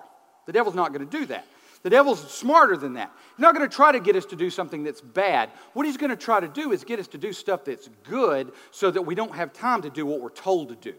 The 0.46 0.52
devil's 0.52 0.76
not 0.76 0.94
going 0.94 1.08
to 1.08 1.20
do 1.20 1.26
that. 1.28 1.46
The 1.84 1.90
devil's 1.90 2.32
smarter 2.32 2.78
than 2.78 2.94
that. 2.94 3.12
He's 3.36 3.42
not 3.42 3.54
going 3.54 3.70
to 3.70 3.76
try 3.76 3.92
to 3.92 4.00
get 4.00 4.16
us 4.16 4.26
to 4.28 4.38
do 4.38 4.50
something 4.50 4.84
that's 4.84 5.02
bad. 5.02 5.50
What 5.74 5.86
he's 5.86 5.98
going 5.98 6.12
to 6.12 6.16
try 6.16 6.40
to 6.40 6.48
do 6.48 6.72
is 6.72 6.86
get 6.86 7.00
us 7.00 7.08
to 7.10 7.18
do 7.18 7.34
stuff 7.34 7.66
that's 7.66 7.90
good 8.04 8.54
so 8.72 8.90
that 8.90 9.02
we 9.02 9.16
don't 9.16 9.36
have 9.36 9.52
time 9.52 9.82
to 9.82 9.90
do 9.90 10.06
what 10.06 10.22
we're 10.22 10.30
told 10.30 10.70
to 10.70 10.76
do. 10.76 10.94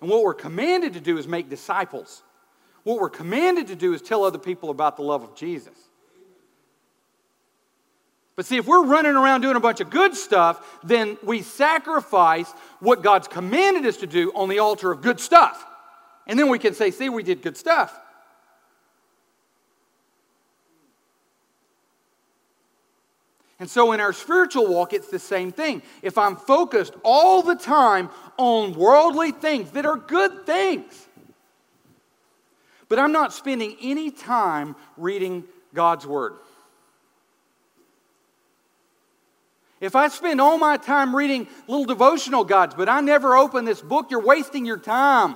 And 0.00 0.08
what 0.08 0.22
we're 0.22 0.34
commanded 0.34 0.94
to 0.94 1.00
do 1.00 1.18
is 1.18 1.26
make 1.26 1.50
disciples. 1.50 2.22
What 2.84 3.00
we're 3.00 3.10
commanded 3.10 3.66
to 3.66 3.76
do 3.76 3.92
is 3.92 4.00
tell 4.00 4.24
other 4.24 4.38
people 4.38 4.70
about 4.70 4.96
the 4.96 5.02
love 5.02 5.22
of 5.22 5.34
Jesus. 5.34 5.74
But 8.36 8.46
see, 8.46 8.56
if 8.56 8.66
we're 8.66 8.86
running 8.86 9.16
around 9.16 9.42
doing 9.42 9.56
a 9.56 9.60
bunch 9.60 9.80
of 9.80 9.90
good 9.90 10.14
stuff, 10.14 10.80
then 10.82 11.18
we 11.22 11.42
sacrifice 11.42 12.50
what 12.78 13.02
God's 13.02 13.28
commanded 13.28 13.84
us 13.84 13.98
to 13.98 14.06
do 14.06 14.32
on 14.34 14.48
the 14.48 14.60
altar 14.60 14.90
of 14.90 15.02
good 15.02 15.20
stuff. 15.20 15.66
And 16.30 16.38
then 16.38 16.48
we 16.48 16.60
can 16.60 16.74
say, 16.74 16.92
see, 16.92 17.08
we 17.08 17.24
did 17.24 17.42
good 17.42 17.56
stuff. 17.56 17.98
And 23.58 23.68
so 23.68 23.90
in 23.90 23.98
our 23.98 24.12
spiritual 24.12 24.68
walk, 24.68 24.92
it's 24.92 25.08
the 25.08 25.18
same 25.18 25.50
thing. 25.50 25.82
If 26.02 26.16
I'm 26.16 26.36
focused 26.36 26.94
all 27.02 27.42
the 27.42 27.56
time 27.56 28.10
on 28.38 28.74
worldly 28.74 29.32
things 29.32 29.72
that 29.72 29.84
are 29.84 29.96
good 29.96 30.46
things, 30.46 31.08
but 32.88 33.00
I'm 33.00 33.10
not 33.10 33.32
spending 33.32 33.76
any 33.82 34.12
time 34.12 34.76
reading 34.96 35.42
God's 35.74 36.06
Word. 36.06 36.34
If 39.80 39.96
I 39.96 40.06
spend 40.06 40.40
all 40.40 40.58
my 40.58 40.76
time 40.76 41.16
reading 41.16 41.48
little 41.66 41.86
devotional 41.86 42.44
guides, 42.44 42.76
but 42.76 42.88
I 42.88 43.00
never 43.00 43.36
open 43.36 43.64
this 43.64 43.80
book, 43.80 44.12
you're 44.12 44.24
wasting 44.24 44.64
your 44.64 44.78
time. 44.78 45.34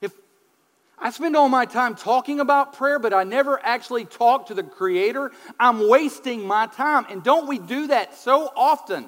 If 0.00 0.12
I 1.02 1.10
spend 1.10 1.34
all 1.34 1.48
my 1.48 1.66
time 1.66 1.96
talking 1.96 2.38
about 2.38 2.74
prayer, 2.74 3.00
but 3.00 3.12
I 3.12 3.24
never 3.24 3.58
actually 3.64 4.04
talk 4.04 4.46
to 4.46 4.54
the 4.54 4.62
Creator, 4.62 5.32
I'm 5.58 5.88
wasting 5.88 6.46
my 6.46 6.68
time. 6.68 7.06
And 7.10 7.24
don't 7.24 7.48
we 7.48 7.58
do 7.58 7.88
that 7.88 8.14
so 8.14 8.52
often? 8.54 9.06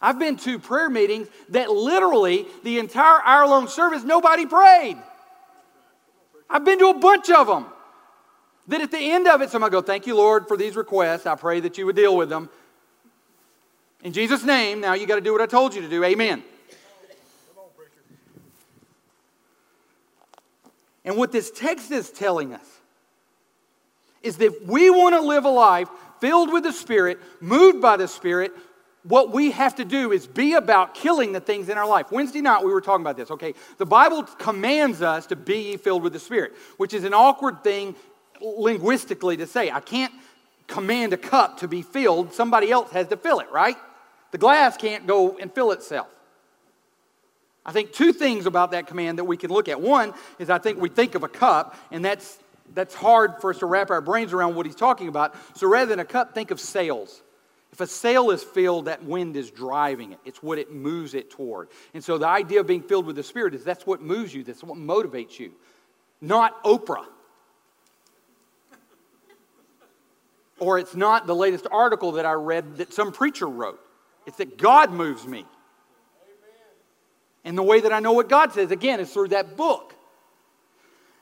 I've 0.00 0.20
been 0.20 0.36
to 0.36 0.60
prayer 0.60 0.88
meetings 0.88 1.26
that 1.48 1.68
literally 1.68 2.46
the 2.62 2.78
entire 2.78 3.20
hour 3.24 3.48
long 3.48 3.66
service, 3.66 4.04
nobody 4.04 4.46
prayed. 4.46 4.98
I've 6.48 6.64
been 6.64 6.78
to 6.78 6.90
a 6.90 6.98
bunch 6.98 7.28
of 7.30 7.48
them. 7.48 7.66
That 8.68 8.82
at 8.82 8.92
the 8.92 8.98
end 8.98 9.26
of 9.26 9.42
it, 9.42 9.50
somebody 9.50 9.72
go, 9.72 9.82
Thank 9.82 10.06
you, 10.06 10.14
Lord, 10.14 10.46
for 10.46 10.56
these 10.56 10.76
requests. 10.76 11.26
I 11.26 11.34
pray 11.34 11.58
that 11.60 11.76
you 11.76 11.86
would 11.86 11.96
deal 11.96 12.16
with 12.16 12.28
them. 12.28 12.48
In 14.04 14.12
Jesus' 14.12 14.44
name, 14.44 14.80
now 14.80 14.94
you 14.94 15.06
got 15.06 15.16
to 15.16 15.20
do 15.20 15.32
what 15.32 15.40
I 15.40 15.46
told 15.46 15.74
you 15.74 15.80
to 15.80 15.88
do. 15.88 16.04
Amen. 16.04 16.44
And 21.04 21.16
what 21.16 21.32
this 21.32 21.50
text 21.50 21.90
is 21.90 22.10
telling 22.10 22.54
us 22.54 22.66
is 24.22 24.38
that 24.38 24.46
if 24.46 24.62
we 24.66 24.88
want 24.90 25.14
to 25.14 25.20
live 25.20 25.44
a 25.44 25.50
life 25.50 25.88
filled 26.20 26.52
with 26.52 26.64
the 26.64 26.72
Spirit, 26.72 27.20
moved 27.40 27.82
by 27.82 27.96
the 27.96 28.08
Spirit, 28.08 28.52
what 29.02 29.30
we 29.30 29.50
have 29.50 29.76
to 29.76 29.84
do 29.84 30.12
is 30.12 30.26
be 30.26 30.54
about 30.54 30.94
killing 30.94 31.32
the 31.32 31.40
things 31.40 31.68
in 31.68 31.76
our 31.76 31.86
life. 31.86 32.10
Wednesday 32.10 32.40
night, 32.40 32.64
we 32.64 32.72
were 32.72 32.80
talking 32.80 33.02
about 33.02 33.18
this, 33.18 33.30
okay? 33.30 33.54
The 33.76 33.84
Bible 33.84 34.22
commands 34.22 35.02
us 35.02 35.26
to 35.26 35.36
be 35.36 35.76
filled 35.76 36.02
with 36.02 36.14
the 36.14 36.18
Spirit, 36.18 36.54
which 36.78 36.94
is 36.94 37.04
an 37.04 37.12
awkward 37.12 37.62
thing 37.62 37.94
linguistically 38.40 39.36
to 39.36 39.46
say. 39.46 39.70
I 39.70 39.80
can't 39.80 40.12
command 40.66 41.12
a 41.12 41.18
cup 41.18 41.58
to 41.58 41.68
be 41.68 41.82
filled, 41.82 42.32
somebody 42.32 42.70
else 42.70 42.90
has 42.92 43.08
to 43.08 43.18
fill 43.18 43.40
it, 43.40 43.50
right? 43.52 43.76
The 44.30 44.38
glass 44.38 44.78
can't 44.78 45.06
go 45.06 45.36
and 45.36 45.52
fill 45.52 45.72
itself. 45.72 46.08
I 47.66 47.72
think 47.72 47.92
two 47.92 48.12
things 48.12 48.46
about 48.46 48.72
that 48.72 48.86
command 48.86 49.18
that 49.18 49.24
we 49.24 49.36
can 49.36 49.50
look 49.50 49.68
at. 49.68 49.80
One 49.80 50.12
is 50.38 50.50
I 50.50 50.58
think 50.58 50.80
we 50.80 50.88
think 50.88 51.14
of 51.14 51.22
a 51.22 51.28
cup, 51.28 51.76
and 51.90 52.04
that's, 52.04 52.38
that's 52.74 52.94
hard 52.94 53.40
for 53.40 53.50
us 53.50 53.58
to 53.58 53.66
wrap 53.66 53.90
our 53.90 54.00
brains 54.00 54.32
around 54.32 54.54
what 54.54 54.66
he's 54.66 54.76
talking 54.76 55.08
about. 55.08 55.34
So 55.56 55.66
rather 55.66 55.86
than 55.86 56.00
a 56.00 56.04
cup, 56.04 56.34
think 56.34 56.50
of 56.50 56.60
sails. 56.60 57.22
If 57.72 57.80
a 57.80 57.86
sail 57.86 58.30
is 58.30 58.42
filled, 58.42 58.84
that 58.84 59.02
wind 59.04 59.36
is 59.36 59.50
driving 59.50 60.12
it. 60.12 60.18
It's 60.24 60.42
what 60.42 60.58
it 60.58 60.72
moves 60.72 61.14
it 61.14 61.30
toward. 61.30 61.68
And 61.92 62.04
so 62.04 62.18
the 62.18 62.28
idea 62.28 62.60
of 62.60 62.66
being 62.66 62.82
filled 62.82 63.06
with 63.06 63.16
the 63.16 63.22
Spirit 63.22 63.54
is 63.54 63.64
that's 63.64 63.86
what 63.86 64.00
moves 64.00 64.34
you, 64.34 64.44
that's 64.44 64.62
what 64.62 64.78
motivates 64.78 65.38
you, 65.38 65.52
not 66.20 66.62
Oprah. 66.64 67.06
or 70.58 70.78
it's 70.78 70.94
not 70.94 71.26
the 71.26 71.34
latest 71.34 71.66
article 71.70 72.12
that 72.12 72.26
I 72.26 72.32
read 72.32 72.76
that 72.76 72.92
some 72.92 73.12
preacher 73.12 73.46
wrote. 73.46 73.80
It's 74.26 74.38
that 74.38 74.56
God 74.56 74.92
moves 74.92 75.26
me. 75.26 75.44
And 77.44 77.58
the 77.58 77.62
way 77.62 77.80
that 77.80 77.92
I 77.92 78.00
know 78.00 78.12
what 78.12 78.28
God 78.28 78.52
says, 78.52 78.70
again, 78.70 79.00
is 79.00 79.12
through 79.12 79.28
that 79.28 79.56
book. 79.56 79.94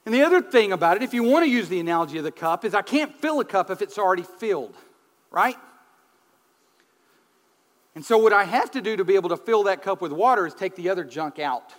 And 0.04 0.14
the 0.14 0.22
other 0.22 0.40
thing 0.40 0.72
about 0.72 0.96
it, 0.96 1.02
if 1.02 1.14
you 1.14 1.22
want 1.22 1.44
to 1.44 1.50
use 1.50 1.68
the 1.68 1.80
analogy 1.80 2.18
of 2.18 2.24
the 2.24 2.32
cup, 2.32 2.64
is 2.64 2.74
I 2.74 2.82
can't 2.82 3.14
fill 3.20 3.40
a 3.40 3.44
cup 3.44 3.70
if 3.70 3.82
it's 3.82 3.98
already 3.98 4.24
filled, 4.24 4.76
right? 5.30 5.56
And 7.94 8.04
so, 8.04 8.18
what 8.18 8.32
I 8.32 8.44
have 8.44 8.70
to 8.72 8.80
do 8.80 8.96
to 8.96 9.04
be 9.04 9.14
able 9.16 9.28
to 9.30 9.36
fill 9.36 9.64
that 9.64 9.82
cup 9.82 10.00
with 10.00 10.12
water 10.12 10.46
is 10.46 10.54
take 10.54 10.76
the 10.76 10.88
other 10.88 11.04
junk 11.04 11.38
out. 11.38 11.72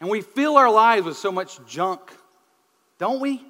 And 0.00 0.08
we 0.08 0.22
fill 0.22 0.56
our 0.56 0.70
lives 0.70 1.04
with 1.04 1.16
so 1.16 1.30
much 1.30 1.58
junk, 1.66 2.00
don't 2.98 3.20
we? 3.20 3.44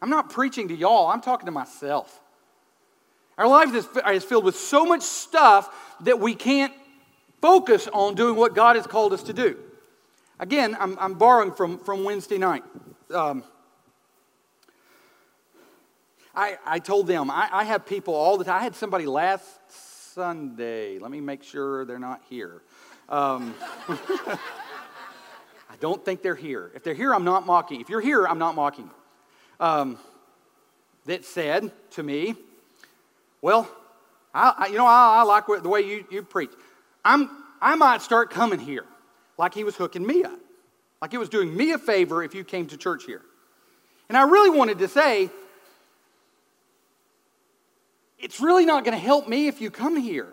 I'm 0.00 0.10
not 0.10 0.30
preaching 0.30 0.68
to 0.68 0.74
y'all, 0.74 1.08
I'm 1.08 1.20
talking 1.20 1.46
to 1.46 1.52
myself. 1.52 2.20
Our 3.36 3.48
life 3.48 3.72
is 3.74 4.24
filled 4.24 4.44
with 4.44 4.56
so 4.56 4.84
much 4.84 5.02
stuff 5.02 5.96
that 6.02 6.18
we 6.18 6.34
can't 6.34 6.72
focus 7.40 7.88
on 7.92 8.14
doing 8.14 8.36
what 8.36 8.54
God 8.54 8.76
has 8.76 8.86
called 8.86 9.12
us 9.12 9.22
to 9.24 9.32
do. 9.32 9.58
Again, 10.40 10.76
I'm, 10.78 10.96
I'm 11.00 11.14
borrowing 11.14 11.52
from, 11.52 11.78
from 11.78 12.04
Wednesday 12.04 12.38
night. 12.38 12.62
Um, 13.12 13.42
I, 16.34 16.56
I 16.64 16.78
told 16.78 17.08
them, 17.08 17.30
I, 17.30 17.48
I 17.50 17.64
have 17.64 17.84
people 17.84 18.14
all 18.14 18.38
the 18.38 18.44
time. 18.44 18.60
I 18.60 18.62
had 18.62 18.76
somebody 18.76 19.06
last 19.06 19.44
Sunday. 20.14 20.98
Let 20.98 21.10
me 21.10 21.20
make 21.20 21.42
sure 21.42 21.84
they're 21.84 21.98
not 21.98 22.22
here. 22.28 22.62
Um, 23.08 23.54
I 23.88 25.76
don't 25.80 26.04
think 26.04 26.22
they're 26.22 26.36
here. 26.36 26.70
If 26.74 26.84
they're 26.84 26.94
here, 26.94 27.12
I'm 27.12 27.24
not 27.24 27.46
mocking. 27.46 27.80
If 27.80 27.88
you're 27.88 28.00
here, 28.00 28.26
I'm 28.26 28.38
not 28.38 28.54
mocking. 28.54 28.90
Um, 29.58 29.98
that 31.06 31.24
said 31.24 31.72
to 31.92 32.02
me, 32.02 32.36
well, 33.40 33.68
I, 34.32 34.54
I, 34.58 34.66
you 34.66 34.76
know, 34.76 34.86
I, 34.86 35.20
I 35.20 35.22
like 35.22 35.46
the 35.46 35.68
way 35.68 35.80
you, 35.80 36.04
you 36.10 36.22
preach. 36.22 36.50
I'm, 37.08 37.30
I 37.58 37.74
might 37.74 38.02
start 38.02 38.28
coming 38.30 38.60
here 38.60 38.84
like 39.38 39.54
he 39.54 39.64
was 39.64 39.74
hooking 39.74 40.06
me 40.06 40.24
up, 40.24 40.38
like 41.00 41.14
it 41.14 41.18
was 41.18 41.30
doing 41.30 41.56
me 41.56 41.72
a 41.72 41.78
favor 41.78 42.22
if 42.22 42.34
you 42.34 42.44
came 42.44 42.66
to 42.66 42.76
church 42.76 43.04
here. 43.06 43.22
And 44.10 44.16
I 44.16 44.22
really 44.22 44.50
wanted 44.50 44.78
to 44.80 44.88
say, 44.88 45.30
it's 48.18 48.40
really 48.40 48.66
not 48.66 48.84
going 48.84 48.96
to 48.96 49.02
help 49.02 49.26
me 49.26 49.48
if 49.48 49.62
you 49.62 49.70
come 49.70 49.96
here. 49.96 50.28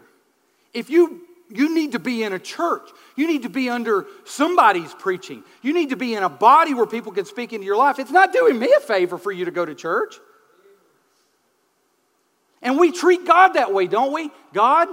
If 0.73 0.89
you 0.89 1.21
you 1.49 1.75
need 1.75 1.91
to 1.91 1.99
be 1.99 2.23
in 2.23 2.33
a 2.33 2.39
church. 2.39 2.89
You 3.15 3.27
need 3.27 3.43
to 3.43 3.49
be 3.49 3.69
under 3.69 4.07
somebody's 4.23 4.91
preaching. 4.95 5.43
You 5.61 5.73
need 5.73 5.91
to 5.91 5.95
be 5.95 6.15
in 6.15 6.23
a 6.23 6.29
body 6.29 6.73
where 6.73 6.87
people 6.87 7.11
can 7.11 7.25
speak 7.25 7.53
into 7.53 7.67
your 7.67 7.77
life. 7.77 7.99
It's 7.99 8.11
not 8.11 8.33
doing 8.33 8.57
me 8.57 8.73
a 8.75 8.79
favor 8.79 9.19
for 9.19 9.31
you 9.31 9.45
to 9.45 9.51
go 9.51 9.63
to 9.63 9.75
church. 9.75 10.15
And 12.63 12.79
we 12.79 12.91
treat 12.91 13.27
God 13.27 13.49
that 13.49 13.71
way, 13.71 13.85
don't 13.85 14.11
we? 14.11 14.31
God, 14.53 14.87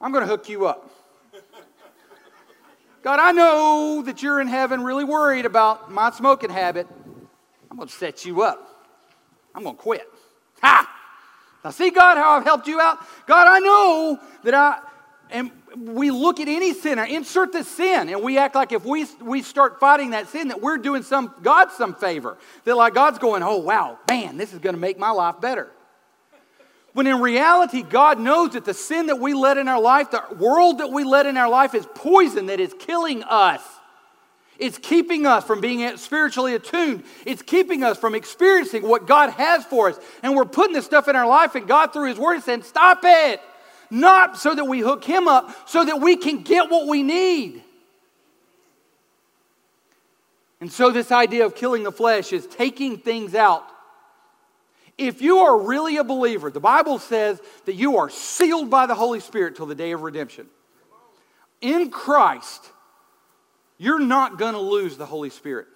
I'm 0.00 0.12
going 0.12 0.22
to 0.22 0.28
hook 0.28 0.48
you 0.48 0.66
up. 0.66 0.90
God, 3.02 3.20
I 3.20 3.32
know 3.32 4.02
that 4.04 4.22
you're 4.22 4.40
in 4.40 4.48
heaven 4.48 4.82
really 4.82 5.04
worried 5.04 5.46
about 5.46 5.90
my 5.90 6.10
smoking 6.10 6.50
habit. 6.50 6.86
I'm 7.70 7.76
going 7.76 7.88
to 7.88 7.94
set 7.94 8.24
you 8.24 8.42
up. 8.42 8.86
I'm 9.54 9.62
going 9.62 9.76
to 9.76 9.82
quit. 9.82 10.08
Ha! 10.62 10.88
Now, 11.64 11.70
see, 11.70 11.90
God, 11.90 12.16
how 12.16 12.38
I've 12.38 12.44
helped 12.44 12.66
you 12.66 12.80
out? 12.80 12.98
God, 13.26 13.46
I 13.48 13.58
know 13.60 14.20
that 14.44 14.54
I, 14.54 14.80
and 15.30 15.50
we 15.76 16.10
look 16.10 16.40
at 16.40 16.48
any 16.48 16.72
sinner, 16.72 17.04
insert 17.04 17.52
the 17.52 17.64
sin, 17.64 18.08
and 18.08 18.22
we 18.22 18.38
act 18.38 18.54
like 18.54 18.72
if 18.72 18.84
we, 18.84 19.06
we 19.20 19.42
start 19.42 19.80
fighting 19.80 20.10
that 20.10 20.28
sin, 20.28 20.48
that 20.48 20.60
we're 20.60 20.78
doing 20.78 21.02
some 21.02 21.34
God 21.42 21.70
some 21.72 21.94
favor. 21.94 22.38
That 22.64 22.76
like 22.76 22.94
God's 22.94 23.18
going, 23.18 23.42
oh 23.42 23.58
wow, 23.58 23.98
man, 24.08 24.36
this 24.36 24.52
is 24.52 24.58
going 24.58 24.74
to 24.74 24.80
make 24.80 24.98
my 24.98 25.10
life 25.10 25.40
better. 25.40 25.70
When 26.94 27.06
in 27.06 27.20
reality, 27.20 27.82
God 27.82 28.18
knows 28.18 28.52
that 28.52 28.64
the 28.64 28.74
sin 28.74 29.06
that 29.06 29.20
we 29.20 29.34
let 29.34 29.58
in 29.58 29.68
our 29.68 29.80
life, 29.80 30.10
the 30.10 30.22
world 30.38 30.78
that 30.78 30.90
we 30.90 31.04
let 31.04 31.26
in 31.26 31.36
our 31.36 31.48
life, 31.48 31.74
is 31.74 31.86
poison 31.94 32.46
that 32.46 32.60
is 32.60 32.74
killing 32.78 33.22
us. 33.24 33.62
It's 34.58 34.78
keeping 34.78 35.24
us 35.24 35.44
from 35.44 35.60
being 35.60 35.96
spiritually 35.96 36.54
attuned. 36.54 37.04
It's 37.24 37.42
keeping 37.42 37.84
us 37.84 37.96
from 37.96 38.14
experiencing 38.14 38.82
what 38.82 39.06
God 39.06 39.30
has 39.30 39.64
for 39.64 39.90
us. 39.90 39.98
And 40.22 40.34
we're 40.34 40.46
putting 40.46 40.74
this 40.74 40.84
stuff 40.84 41.06
in 41.06 41.14
our 41.14 41.28
life, 41.28 41.54
and 41.54 41.68
God, 41.68 41.92
through 41.92 42.08
His 42.08 42.18
Word, 42.18 42.36
is 42.36 42.44
saying, 42.44 42.62
Stop 42.62 43.00
it. 43.04 43.40
Not 43.90 44.36
so 44.36 44.54
that 44.54 44.64
we 44.64 44.80
hook 44.80 45.04
Him 45.04 45.28
up, 45.28 45.68
so 45.68 45.84
that 45.84 46.00
we 46.00 46.16
can 46.16 46.42
get 46.42 46.70
what 46.70 46.88
we 46.88 47.02
need. 47.02 47.62
And 50.60 50.72
so, 50.72 50.90
this 50.90 51.12
idea 51.12 51.46
of 51.46 51.54
killing 51.54 51.84
the 51.84 51.92
flesh 51.92 52.32
is 52.32 52.46
taking 52.46 52.98
things 52.98 53.36
out 53.36 53.64
if 54.98 55.22
you 55.22 55.38
are 55.38 55.60
really 55.60 55.96
a 55.96 56.04
believer, 56.04 56.50
the 56.50 56.60
Bible 56.60 56.98
says 56.98 57.40
that 57.66 57.74
you 57.74 57.98
are 57.98 58.10
sealed 58.10 58.68
by 58.68 58.86
the 58.86 58.96
Holy 58.96 59.20
Spirit 59.20 59.54
till 59.54 59.66
the 59.66 59.76
day 59.76 59.92
of 59.92 60.02
redemption. 60.02 60.48
In 61.60 61.90
Christ, 61.90 62.68
you're 63.78 64.00
not 64.00 64.38
going 64.38 64.54
to 64.54 64.60
lose 64.60 64.96
the 64.96 65.06
Holy 65.06 65.30
Spirit. 65.30 65.68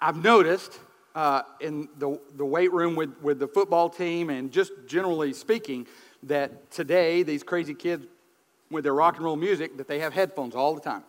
I've 0.00 0.22
noticed 0.22 0.78
uh, 1.14 1.42
in 1.60 1.88
the, 1.98 2.18
the 2.36 2.44
weight 2.44 2.72
room 2.72 2.94
with, 2.94 3.12
with 3.20 3.40
the 3.40 3.48
football 3.48 3.90
team 3.90 4.30
and 4.30 4.52
just 4.52 4.72
generally 4.86 5.32
speaking 5.32 5.86
that 6.22 6.70
today 6.70 7.22
these 7.22 7.42
crazy 7.42 7.74
kids 7.74 8.06
with 8.70 8.84
their 8.84 8.94
rock 8.94 9.16
and 9.16 9.24
roll 9.24 9.36
music 9.36 9.76
that 9.78 9.88
they 9.88 9.98
have 9.98 10.12
headphones 10.12 10.54
all 10.54 10.74
the 10.74 10.80
time 10.80 11.02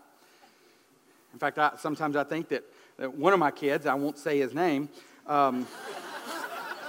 in 1.34 1.40
fact, 1.40 1.58
I, 1.58 1.72
sometimes 1.78 2.16
I 2.16 2.24
think 2.24 2.50
that, 2.50 2.64
that, 2.98 3.14
one 3.14 3.34
of 3.34 3.40
my 3.40 3.52
kids, 3.52 3.86
I 3.86 3.94
won't 3.94 4.18
say 4.18 4.40
his 4.40 4.54
name, 4.54 4.90
um, 5.28 5.68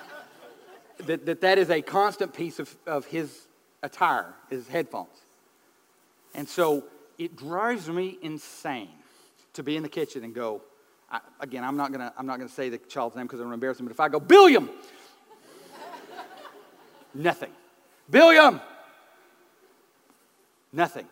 that, 0.98 1.26
that 1.26 1.40
that 1.40 1.58
is 1.58 1.70
a 1.70 1.82
constant 1.82 2.34
piece 2.34 2.58
of, 2.58 2.74
of 2.86 3.06
his 3.06 3.46
attire, 3.82 4.34
his 4.50 4.68
headphones. 4.68 5.22
And 6.34 6.48
so 6.48 6.84
it 7.18 7.36
drives 7.36 7.88
me 7.88 8.18
insane 8.22 8.88
to 9.54 9.62
be 9.62 9.76
in 9.76 9.82
the 9.82 9.88
kitchen 9.88 10.24
and 10.24 10.34
go, 10.34 10.62
I, 11.10 11.20
again, 11.40 11.62
I'm 11.62 11.76
not 11.76 11.92
gonna, 11.92 12.12
I'm 12.16 12.26
not 12.26 12.38
gonna 12.38 12.48
say 12.48 12.68
the 12.68 12.78
child's 12.78 13.16
name 13.16 13.26
because 13.26 13.40
I'm 13.40 13.46
gonna 13.46 13.54
embarrass 13.54 13.78
him, 13.78 13.86
but 13.86 13.92
if 13.92 14.00
I 14.00 14.08
go, 14.08 14.18
Billiam, 14.18 14.70
nothing. 17.14 17.50
Billiam, 18.10 18.60
nothing. 20.72 21.06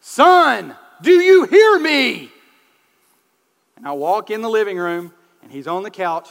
Son, 0.00 0.74
do 1.02 1.12
you 1.12 1.44
hear 1.44 1.78
me? 1.78 2.30
And 3.76 3.86
I 3.86 3.92
walk 3.92 4.30
in 4.30 4.42
the 4.42 4.48
living 4.48 4.78
room, 4.78 5.12
and 5.42 5.50
he's 5.50 5.66
on 5.66 5.82
the 5.82 5.90
couch 5.90 6.28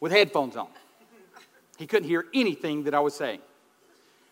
with 0.00 0.12
headphones 0.12 0.56
on. 0.56 0.68
He 1.78 1.86
couldn't 1.86 2.08
hear 2.08 2.26
anything 2.32 2.84
that 2.84 2.94
I 2.94 3.00
was 3.00 3.14
saying. 3.14 3.40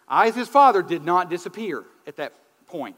I, 0.09 0.29
as 0.29 0.35
his 0.35 0.49
father, 0.49 0.83
did 0.83 1.05
not 1.05 1.31
disappear 1.31 1.85
at 2.07 2.17
that 2.17 2.33
point. 2.67 2.97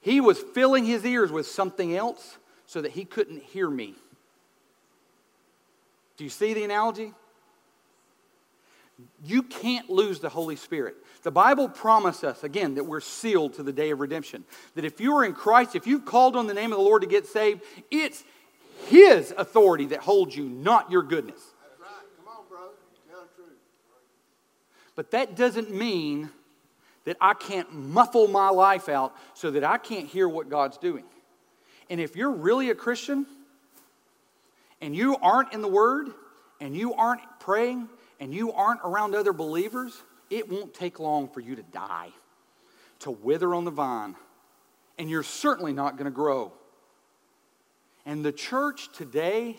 He 0.00 0.20
was 0.20 0.38
filling 0.38 0.84
his 0.84 1.04
ears 1.04 1.30
with 1.30 1.46
something 1.46 1.94
else 1.94 2.38
so 2.66 2.80
that 2.80 2.92
he 2.92 3.04
couldn't 3.04 3.42
hear 3.42 3.68
me. 3.68 3.94
Do 6.16 6.24
you 6.24 6.30
see 6.30 6.54
the 6.54 6.64
analogy? 6.64 7.12
You 9.24 9.42
can't 9.42 9.88
lose 9.90 10.20
the 10.20 10.28
Holy 10.28 10.56
Spirit. 10.56 10.96
The 11.22 11.30
Bible 11.30 11.68
promised 11.68 12.24
us, 12.24 12.42
again, 12.44 12.74
that 12.76 12.84
we're 12.84 13.00
sealed 13.00 13.54
to 13.54 13.62
the 13.62 13.72
day 13.72 13.90
of 13.90 14.00
redemption. 14.00 14.44
That 14.74 14.84
if 14.84 15.00
you 15.00 15.14
are 15.16 15.24
in 15.24 15.34
Christ, 15.34 15.76
if 15.76 15.86
you've 15.86 16.04
called 16.04 16.36
on 16.36 16.46
the 16.46 16.54
name 16.54 16.72
of 16.72 16.78
the 16.78 16.84
Lord 16.84 17.02
to 17.02 17.08
get 17.08 17.26
saved, 17.26 17.62
it's 17.90 18.24
His 18.86 19.34
authority 19.36 19.86
that 19.86 20.00
holds 20.00 20.34
you, 20.36 20.44
not 20.48 20.90
your 20.90 21.02
goodness. 21.02 21.40
That's 21.62 21.80
right. 21.80 21.90
Come 22.16 22.28
on, 22.28 22.48
brother. 22.48 22.72
Tell 23.10 23.20
the 23.20 23.42
truth. 23.42 23.58
But 24.96 25.10
that 25.10 25.36
doesn't 25.36 25.70
mean 25.70 26.30
that 27.04 27.16
I 27.20 27.34
can't 27.34 27.72
muffle 27.72 28.28
my 28.28 28.48
life 28.50 28.88
out 28.88 29.14
so 29.34 29.50
that 29.50 29.64
I 29.64 29.78
can't 29.78 30.06
hear 30.06 30.28
what 30.28 30.48
God's 30.48 30.78
doing. 30.78 31.04
And 31.88 32.00
if 32.00 32.16
you're 32.16 32.30
really 32.30 32.70
a 32.70 32.74
Christian 32.74 33.26
and 34.80 34.94
you 34.94 35.16
aren't 35.16 35.52
in 35.52 35.60
the 35.60 35.68
Word 35.68 36.08
and 36.60 36.76
you 36.76 36.94
aren't 36.94 37.22
praying 37.40 37.88
and 38.20 38.32
you 38.32 38.52
aren't 38.52 38.80
around 38.84 39.14
other 39.14 39.32
believers, 39.32 40.02
it 40.28 40.48
won't 40.48 40.74
take 40.74 41.00
long 41.00 41.28
for 41.28 41.40
you 41.40 41.56
to 41.56 41.62
die, 41.62 42.10
to 43.00 43.10
wither 43.10 43.54
on 43.54 43.64
the 43.64 43.70
vine, 43.70 44.14
and 44.98 45.10
you're 45.10 45.22
certainly 45.22 45.72
not 45.72 45.96
going 45.96 46.04
to 46.04 46.10
grow. 46.10 46.52
And 48.06 48.24
the 48.24 48.32
church 48.32 48.92
today 48.92 49.56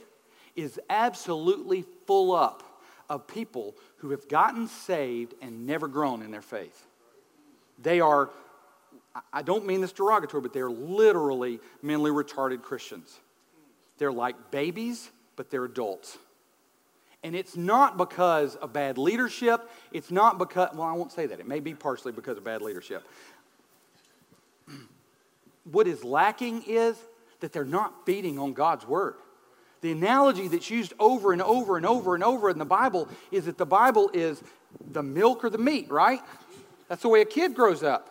is 0.55 0.79
absolutely 0.89 1.85
full 2.05 2.33
up 2.33 2.63
of 3.09 3.27
people 3.27 3.75
who 3.97 4.11
have 4.11 4.27
gotten 4.29 4.67
saved 4.67 5.33
and 5.41 5.65
never 5.65 5.87
grown 5.87 6.21
in 6.21 6.31
their 6.31 6.41
faith. 6.41 6.87
They 7.81 7.99
are, 7.99 8.29
I 9.33 9.41
don't 9.41 9.65
mean 9.65 9.81
this 9.81 9.91
derogatory, 9.91 10.41
but 10.41 10.53
they're 10.53 10.69
literally 10.69 11.59
mentally 11.81 12.11
retarded 12.11 12.61
Christians. 12.61 13.19
They're 13.97 14.11
like 14.11 14.51
babies, 14.51 15.09
but 15.35 15.49
they're 15.49 15.65
adults. 15.65 16.17
And 17.23 17.35
it's 17.35 17.55
not 17.55 17.97
because 17.97 18.55
of 18.55 18.73
bad 18.73 18.97
leadership. 18.97 19.69
It's 19.91 20.09
not 20.09 20.39
because, 20.39 20.69
well, 20.73 20.87
I 20.87 20.93
won't 20.93 21.11
say 21.11 21.27
that. 21.27 21.39
It 21.39 21.47
may 21.47 21.59
be 21.59 21.73
partially 21.73 22.11
because 22.11 22.37
of 22.37 22.43
bad 22.43 22.61
leadership. 22.61 23.07
What 25.71 25.87
is 25.87 26.03
lacking 26.03 26.63
is 26.63 26.97
that 27.41 27.53
they're 27.53 27.63
not 27.63 28.03
feeding 28.03 28.39
on 28.39 28.53
God's 28.53 28.87
word. 28.87 29.13
The 29.81 29.91
analogy 29.91 30.47
that's 30.47 30.71
used 30.71 30.93
over 30.99 31.33
and 31.33 31.41
over 31.41 31.77
and 31.77 31.85
over 31.85 32.15
and 32.15 32.23
over 32.23 32.49
in 32.49 32.57
the 32.57 32.65
Bible 32.65 33.07
is 33.31 33.45
that 33.45 33.59
the 33.59 33.65
Bible 33.65 34.09
is 34.11 34.41
the 34.91 35.03
milk 35.03 35.43
or 35.43 35.51
the 35.51 35.59
meat, 35.59 35.91
right? 35.91 36.19
That's 36.87 37.03
the 37.03 37.09
way 37.09 37.21
a 37.21 37.25
kid 37.25 37.53
grows 37.53 37.83
up. 37.83 38.09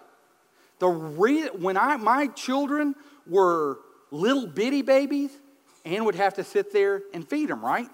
The 0.79 0.89
re- 0.89 1.49
when 1.49 1.77
I, 1.77 1.97
my 1.97 2.29
children 2.29 2.95
were 3.27 3.79
little 4.11 4.47
bitty 4.47 4.83
babies, 4.83 5.31
Ann 5.85 6.05
would 6.05 6.15
have 6.15 6.35
to 6.35 6.45
sit 6.45 6.73
there 6.73 7.03
and 7.13 7.29
feed 7.29 7.49
them, 7.49 7.65
right? 7.65 7.89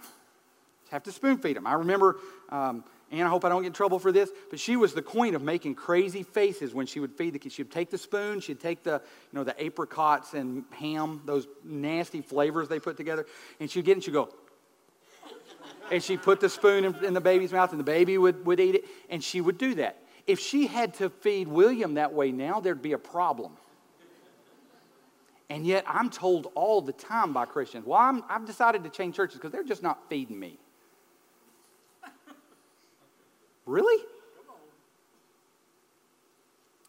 Have 0.96 1.02
to 1.02 1.12
spoon 1.12 1.36
feed 1.36 1.56
them. 1.56 1.66
I 1.66 1.74
remember 1.74 2.16
um, 2.48 2.82
and 3.10 3.22
I 3.22 3.28
hope 3.28 3.44
I 3.44 3.50
don't 3.50 3.60
get 3.60 3.66
in 3.66 3.72
trouble 3.74 3.98
for 3.98 4.12
this, 4.12 4.30
but 4.48 4.58
she 4.58 4.76
was 4.76 4.94
the 4.94 5.02
queen 5.02 5.34
of 5.34 5.42
making 5.42 5.74
crazy 5.74 6.22
faces 6.22 6.72
when 6.72 6.86
she 6.86 7.00
would 7.00 7.12
feed 7.12 7.34
the 7.34 7.38
kids. 7.38 7.54
She'd 7.54 7.70
take 7.70 7.90
the 7.90 7.98
spoon, 7.98 8.40
she'd 8.40 8.60
take 8.60 8.82
the, 8.82 9.02
you 9.30 9.38
know, 9.38 9.44
the 9.44 9.62
apricots 9.62 10.32
and 10.32 10.64
ham, 10.70 11.20
those 11.26 11.46
nasty 11.62 12.22
flavors 12.22 12.68
they 12.68 12.80
put 12.80 12.96
together, 12.96 13.26
and 13.60 13.70
she'd 13.70 13.84
get 13.84 13.92
it 13.92 13.94
and 13.96 14.04
she'd 14.04 14.14
go, 14.14 14.32
and 15.92 16.02
she'd 16.02 16.22
put 16.22 16.40
the 16.40 16.48
spoon 16.48 16.86
in, 16.86 17.04
in 17.04 17.12
the 17.12 17.20
baby's 17.20 17.52
mouth, 17.52 17.72
and 17.72 17.78
the 17.78 17.84
baby 17.84 18.16
would, 18.16 18.46
would 18.46 18.58
eat 18.58 18.74
it, 18.74 18.86
and 19.10 19.22
she 19.22 19.42
would 19.42 19.58
do 19.58 19.74
that. 19.74 20.02
If 20.26 20.40
she 20.40 20.66
had 20.66 20.94
to 20.94 21.10
feed 21.10 21.46
William 21.46 21.94
that 21.94 22.14
way 22.14 22.32
now, 22.32 22.58
there'd 22.60 22.80
be 22.80 22.94
a 22.94 22.98
problem. 22.98 23.52
And 25.50 25.66
yet, 25.66 25.84
I'm 25.86 26.08
told 26.08 26.50
all 26.56 26.80
the 26.80 26.94
time 26.94 27.34
by 27.34 27.44
Christians, 27.44 27.86
well, 27.86 28.00
i 28.00 28.32
have 28.32 28.46
decided 28.46 28.82
to 28.84 28.90
change 28.90 29.14
churches 29.14 29.36
because 29.36 29.52
they're 29.52 29.62
just 29.62 29.82
not 29.82 30.08
feeding 30.08 30.40
me. 30.40 30.58
Really? 33.66 34.02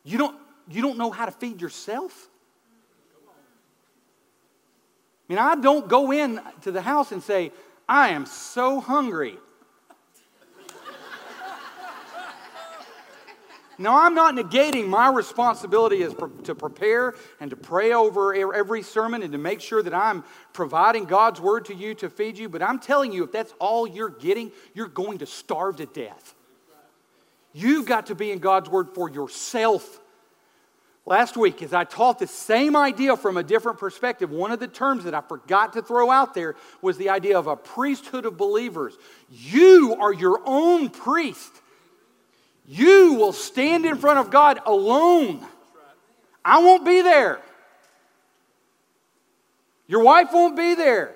You 0.03 0.17
don't, 0.17 0.37
you 0.69 0.81
don't 0.81 0.97
know 0.97 1.11
how 1.11 1.25
to 1.25 1.31
feed 1.31 1.59
yourself? 1.61 2.29
I 5.29 5.33
mean, 5.33 5.39
I 5.39 5.55
don't 5.55 5.89
go 5.89 6.13
in 6.13 6.39
to 6.61 6.71
the 6.71 6.81
house 6.81 7.11
and 7.11 7.21
say, 7.21 7.51
I 7.89 8.09
am 8.09 8.25
so 8.25 8.79
hungry. 8.79 9.37
Now, 13.79 14.01
I'm 14.01 14.15
not 14.15 14.33
negating 14.33 14.87
my 14.87 15.11
responsibility 15.11 16.01
as 16.01 16.15
to 16.45 16.55
prepare 16.55 17.13
and 17.39 17.51
to 17.51 17.55
pray 17.55 17.93
over 17.93 18.33
every 18.33 18.81
sermon 18.81 19.21
and 19.21 19.31
to 19.33 19.37
make 19.37 19.61
sure 19.61 19.83
that 19.83 19.93
I'm 19.93 20.23
providing 20.51 21.05
God's 21.05 21.39
word 21.39 21.65
to 21.65 21.75
you 21.75 21.93
to 21.95 22.09
feed 22.09 22.39
you, 22.39 22.49
but 22.49 22.63
I'm 22.63 22.79
telling 22.79 23.11
you, 23.11 23.23
if 23.23 23.31
that's 23.31 23.53
all 23.59 23.87
you're 23.87 24.09
getting, 24.09 24.51
you're 24.73 24.87
going 24.87 25.19
to 25.19 25.27
starve 25.27 25.75
to 25.75 25.85
death. 25.85 26.33
You've 27.57 27.87
got 27.87 28.05
to 28.07 28.15
be 28.15 28.29
in 28.29 28.37
God's 28.37 28.69
Word 28.69 28.89
for 28.93 29.09
yourself. 29.09 29.99
Last 31.07 31.35
week, 31.35 31.63
as 31.63 31.73
I 31.73 31.85
taught 31.85 32.19
the 32.19 32.27
same 32.27 32.75
idea 32.75 33.17
from 33.17 33.35
a 33.35 33.41
different 33.41 33.79
perspective, 33.79 34.29
one 34.29 34.51
of 34.51 34.59
the 34.59 34.67
terms 34.67 35.05
that 35.05 35.15
I 35.15 35.21
forgot 35.21 35.73
to 35.73 35.81
throw 35.81 36.11
out 36.11 36.35
there 36.35 36.55
was 36.83 36.97
the 36.97 37.09
idea 37.09 37.39
of 37.39 37.47
a 37.47 37.55
priesthood 37.55 38.27
of 38.27 38.37
believers. 38.37 38.95
You 39.31 39.95
are 39.99 40.13
your 40.13 40.39
own 40.45 40.91
priest. 40.91 41.51
You 42.67 43.13
will 43.13 43.33
stand 43.33 43.87
in 43.87 43.97
front 43.97 44.19
of 44.19 44.29
God 44.29 44.59
alone. 44.63 45.43
I 46.45 46.59
won't 46.59 46.85
be 46.85 47.01
there. 47.01 47.41
Your 49.87 50.03
wife 50.03 50.27
won't 50.31 50.55
be 50.55 50.75
there. 50.75 51.15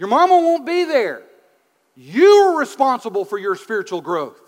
Your 0.00 0.08
mama 0.08 0.34
won't 0.34 0.66
be 0.66 0.82
there. 0.82 1.22
You 1.94 2.26
are 2.26 2.58
responsible 2.58 3.24
for 3.24 3.38
your 3.38 3.54
spiritual 3.54 4.00
growth. 4.00 4.45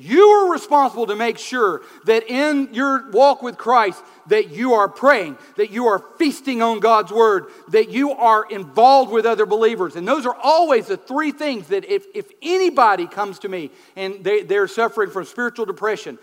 You 0.00 0.28
are 0.28 0.52
responsible 0.52 1.08
to 1.08 1.16
make 1.16 1.38
sure 1.38 1.82
that 2.04 2.30
in 2.30 2.72
your 2.72 3.10
walk 3.10 3.42
with 3.42 3.58
Christ 3.58 4.00
that 4.28 4.50
you 4.50 4.74
are 4.74 4.88
praying, 4.88 5.36
that 5.56 5.72
you 5.72 5.88
are 5.88 5.98
feasting 6.18 6.62
on 6.62 6.78
God's 6.78 7.10
word, 7.10 7.46
that 7.70 7.90
you 7.90 8.12
are 8.12 8.46
involved 8.48 9.10
with 9.10 9.26
other 9.26 9.44
believers. 9.44 9.96
And 9.96 10.06
those 10.06 10.24
are 10.24 10.36
always 10.40 10.86
the 10.86 10.96
three 10.96 11.32
things 11.32 11.66
that 11.68 11.84
if, 11.84 12.06
if 12.14 12.30
anybody 12.40 13.08
comes 13.08 13.40
to 13.40 13.48
me 13.48 13.72
and 13.96 14.22
they, 14.22 14.44
they're 14.44 14.68
suffering 14.68 15.10
from 15.10 15.24
spiritual 15.24 15.66
depression, 15.66 16.16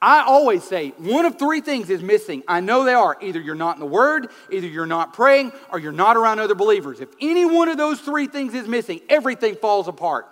I 0.00 0.20
always 0.20 0.62
say 0.62 0.90
one 0.98 1.24
of 1.24 1.38
three 1.38 1.62
things 1.62 1.88
is 1.88 2.02
missing. 2.02 2.42
I 2.46 2.60
know 2.60 2.84
they 2.84 2.92
are. 2.92 3.16
Either 3.22 3.40
you're 3.40 3.54
not 3.54 3.76
in 3.76 3.80
the 3.80 3.86
Word, 3.86 4.28
either 4.52 4.66
you're 4.66 4.84
not 4.84 5.14
praying, 5.14 5.52
or 5.72 5.78
you're 5.78 5.90
not 5.90 6.18
around 6.18 6.38
other 6.38 6.54
believers. 6.54 7.00
If 7.00 7.08
any 7.18 7.46
one 7.46 7.70
of 7.70 7.78
those 7.78 7.98
three 7.98 8.26
things 8.26 8.52
is 8.52 8.68
missing, 8.68 9.00
everything 9.08 9.54
falls 9.54 9.88
apart. 9.88 10.28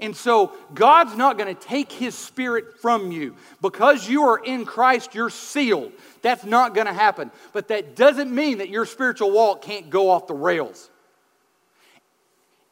And 0.00 0.16
so 0.16 0.52
God's 0.72 1.16
not 1.16 1.38
going 1.38 1.54
to 1.54 1.60
take 1.60 1.92
his 1.92 2.14
spirit 2.16 2.80
from 2.80 3.12
you. 3.12 3.36
Because 3.60 4.08
you 4.08 4.24
are 4.24 4.42
in 4.42 4.64
Christ, 4.64 5.14
you're 5.14 5.30
sealed. 5.30 5.92
That's 6.22 6.44
not 6.44 6.74
going 6.74 6.86
to 6.86 6.92
happen. 6.92 7.30
But 7.52 7.68
that 7.68 7.94
doesn't 7.94 8.34
mean 8.34 8.58
that 8.58 8.70
your 8.70 8.86
spiritual 8.86 9.30
walk 9.30 9.62
can't 9.62 9.90
go 9.90 10.10
off 10.10 10.26
the 10.26 10.34
rails. 10.34 10.90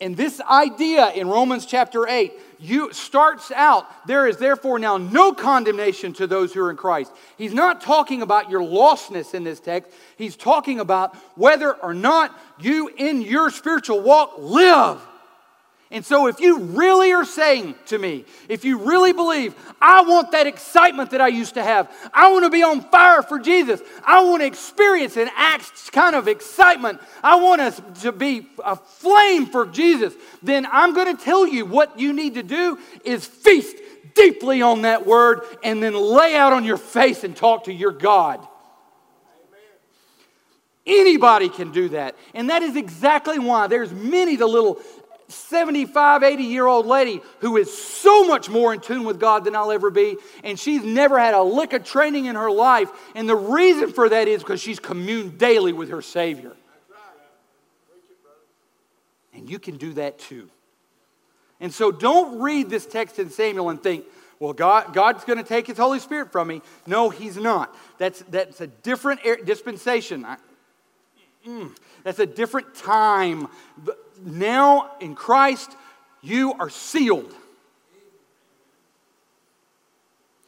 And 0.01 0.17
this 0.17 0.41
idea 0.41 1.11
in 1.11 1.29
Romans 1.29 1.67
chapter 1.67 2.09
8 2.09 2.33
you 2.61 2.93
starts 2.93 3.51
out 3.51 3.87
there 4.07 4.27
is 4.27 4.37
therefore 4.37 4.79
now 4.79 4.97
no 4.97 5.33
condemnation 5.33 6.13
to 6.15 6.27
those 6.27 6.53
who 6.53 6.63
are 6.63 6.71
in 6.71 6.77
Christ. 6.77 7.13
He's 7.37 7.55
not 7.55 7.81
talking 7.81 8.23
about 8.23 8.51
your 8.51 8.61
lostness 8.61 9.35
in 9.35 9.45
this 9.45 9.61
text. 9.61 9.93
He's 10.17 10.37
talking 10.37 10.81
about 10.81 11.15
whether 11.37 11.73
or 11.75 11.95
not 11.95 12.37
you 12.61 12.89
in 12.97 13.23
your 13.23 13.51
spiritual 13.51 14.01
walk 14.01 14.35
live 14.39 15.01
and 15.91 16.05
so, 16.05 16.27
if 16.27 16.39
you 16.39 16.59
really 16.59 17.13
are 17.13 17.25
saying 17.25 17.75
to 17.87 17.99
me, 17.99 18.27
if 18.51 18.63
you 18.63 18.77
really 18.77 19.15
believe, 19.15 19.55
I 19.81 20.03
want 20.03 20.33
that 20.33 20.47
excitement 20.47 21.13
that 21.13 21.23
I 21.23 21.29
used 21.29 21.55
to 21.55 21.63
have, 21.63 21.91
I 22.13 22.31
want 22.31 22.45
to 22.45 22.51
be 22.51 22.63
on 22.63 22.83
fire 22.83 23.23
for 23.23 23.39
Jesus, 23.39 23.81
I 24.05 24.23
want 24.23 24.43
to 24.43 24.47
experience 24.47 25.17
an 25.17 25.31
Acts 25.35 25.89
kind 25.89 26.15
of 26.15 26.29
excitement, 26.29 27.01
I 27.25 27.37
want 27.37 27.63
us 27.63 27.81
to 28.03 28.13
be 28.13 28.47
a 28.63 28.77
flame 28.77 29.47
for 29.47 29.65
Jesus, 29.65 30.13
then 30.43 30.67
I'm 30.71 30.93
going 30.93 31.17
to 31.17 31.23
tell 31.23 31.47
you 31.47 31.65
what 31.65 31.99
you 31.99 32.13
need 32.13 32.35
to 32.35 32.43
do 32.43 32.79
is 33.03 33.25
feast 33.25 33.79
deeply 34.15 34.61
on 34.61 34.83
that 34.83 35.07
word 35.07 35.41
and 35.63 35.83
then 35.83 35.95
lay 35.95 36.37
out 36.37 36.53
on 36.53 36.65
your 36.65 36.77
face 36.77 37.25
and 37.25 37.35
talk 37.35 37.65
to 37.65 37.73
your 37.73 37.93
God. 37.93 38.47
Anybody 40.89 41.51
can 41.51 41.71
do 41.71 41.91
that. 41.91 42.17
And 42.33 42.49
that 42.49 42.63
is 42.63 42.75
exactly 42.75 43.39
why 43.39 43.67
there's 43.67 43.93
many 43.93 44.37
the 44.37 44.47
little 44.47 44.81
75, 45.29 46.23
80 46.23 46.43
year 46.43 46.67
old 46.67 46.87
lady 46.87 47.21
who 47.41 47.57
is 47.59 47.77
so 47.77 48.27
much 48.27 48.49
more 48.49 48.73
in 48.73 48.81
tune 48.81 49.05
with 49.05 49.21
God 49.21 49.45
than 49.45 49.55
I'll 49.55 49.71
ever 49.71 49.91
be. 49.91 50.17
And 50.43 50.59
she's 50.59 50.83
never 50.83 51.19
had 51.19 51.35
a 51.35 51.43
lick 51.43 51.75
of 51.75 51.85
training 51.85 52.27
in 52.27 52.35
her 52.35 52.51
life. 52.51 52.91
And 53.15 53.29
the 53.29 53.37
reason 53.37 53.93
for 53.93 54.09
that 54.09 54.27
is 54.27 54.43
because 54.43 54.61
she's 54.61 54.81
communed 54.81 55.39
daily 55.39 55.73
with 55.73 55.91
her 55.91 56.03
Savior. 56.03 56.53
And 59.35 59.49
you 59.49 59.59
can 59.59 59.77
do 59.77 59.93
that 59.95 60.19
too. 60.19 60.49
And 61.61 61.73
so 61.73 61.93
don't 61.93 62.41
read 62.41 62.71
this 62.71 62.87
text 62.87 63.19
in 63.19 63.31
Samuel 63.31 63.69
and 63.69 63.83
think, 63.83 64.05
well, 64.41 64.53
God, 64.53 64.95
God's 64.95 65.25
going 65.25 65.39
to 65.39 65.45
take 65.45 65.67
his 65.67 65.77
Holy 65.77 65.99
Spirit 65.99 66.31
from 66.31 66.49
me. 66.49 66.63
No, 66.87 67.11
he's 67.11 67.37
not. 67.37 67.77
That's, 67.99 68.21
that's 68.31 68.61
a 68.61 68.69
different 68.69 69.21
dispensation. 69.45 70.25
I, 70.25 70.37
mm, 71.47 71.77
that's 72.05 72.21
a 72.21 72.27
different 72.27 72.75
time 72.75 73.49
now 74.25 74.93
in 75.01 75.15
Christ, 75.15 75.71
you 76.23 76.53
are 76.55 76.71
sealed. 76.71 77.35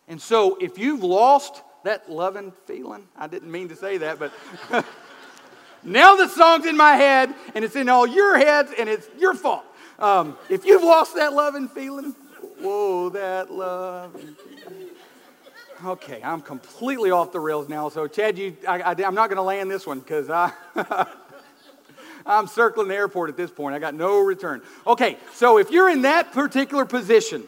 And 0.08 0.20
so 0.20 0.56
if 0.60 0.78
you've 0.78 1.04
lost 1.04 1.62
that 1.84 2.10
loving 2.10 2.52
feeling, 2.66 3.06
I 3.16 3.28
didn't 3.28 3.50
mean 3.50 3.68
to 3.68 3.76
say 3.76 3.98
that, 3.98 4.18
but 4.18 4.32
now 5.84 6.16
the 6.16 6.28
song's 6.28 6.66
in 6.66 6.76
my 6.76 6.94
head 6.94 7.32
and 7.54 7.64
it's 7.64 7.76
in 7.76 7.88
all 7.88 8.06
your 8.06 8.36
heads 8.36 8.72
and 8.76 8.88
it's 8.88 9.08
your 9.18 9.34
fault. 9.34 9.64
Um, 9.98 10.36
if 10.48 10.64
you've 10.64 10.82
lost 10.82 11.14
that 11.14 11.32
loving 11.32 11.68
feeling, 11.68 12.16
whoa, 12.60 13.10
that 13.10 13.52
love. 13.52 14.20
Okay, 15.84 16.20
I'm 16.22 16.40
completely 16.40 17.10
off 17.10 17.32
the 17.32 17.40
rails 17.40 17.68
now. 17.68 17.88
So, 17.88 18.06
Chad, 18.06 18.36
you, 18.36 18.56
I, 18.68 18.94
am 19.02 19.14
not 19.14 19.28
going 19.28 19.36
to 19.36 19.42
land 19.42 19.70
this 19.70 19.86
one 19.86 20.00
because 20.00 20.28
I. 20.28 20.52
I'm 22.26 22.46
circling 22.46 22.88
the 22.88 22.94
airport 22.94 23.30
at 23.30 23.36
this 23.36 23.50
point. 23.50 23.74
I 23.74 23.78
got 23.78 23.94
no 23.94 24.20
return. 24.20 24.62
Okay, 24.86 25.16
so 25.32 25.58
if 25.58 25.70
you're 25.70 25.88
in 25.88 26.02
that 26.02 26.32
particular 26.32 26.84
position, 26.84 27.44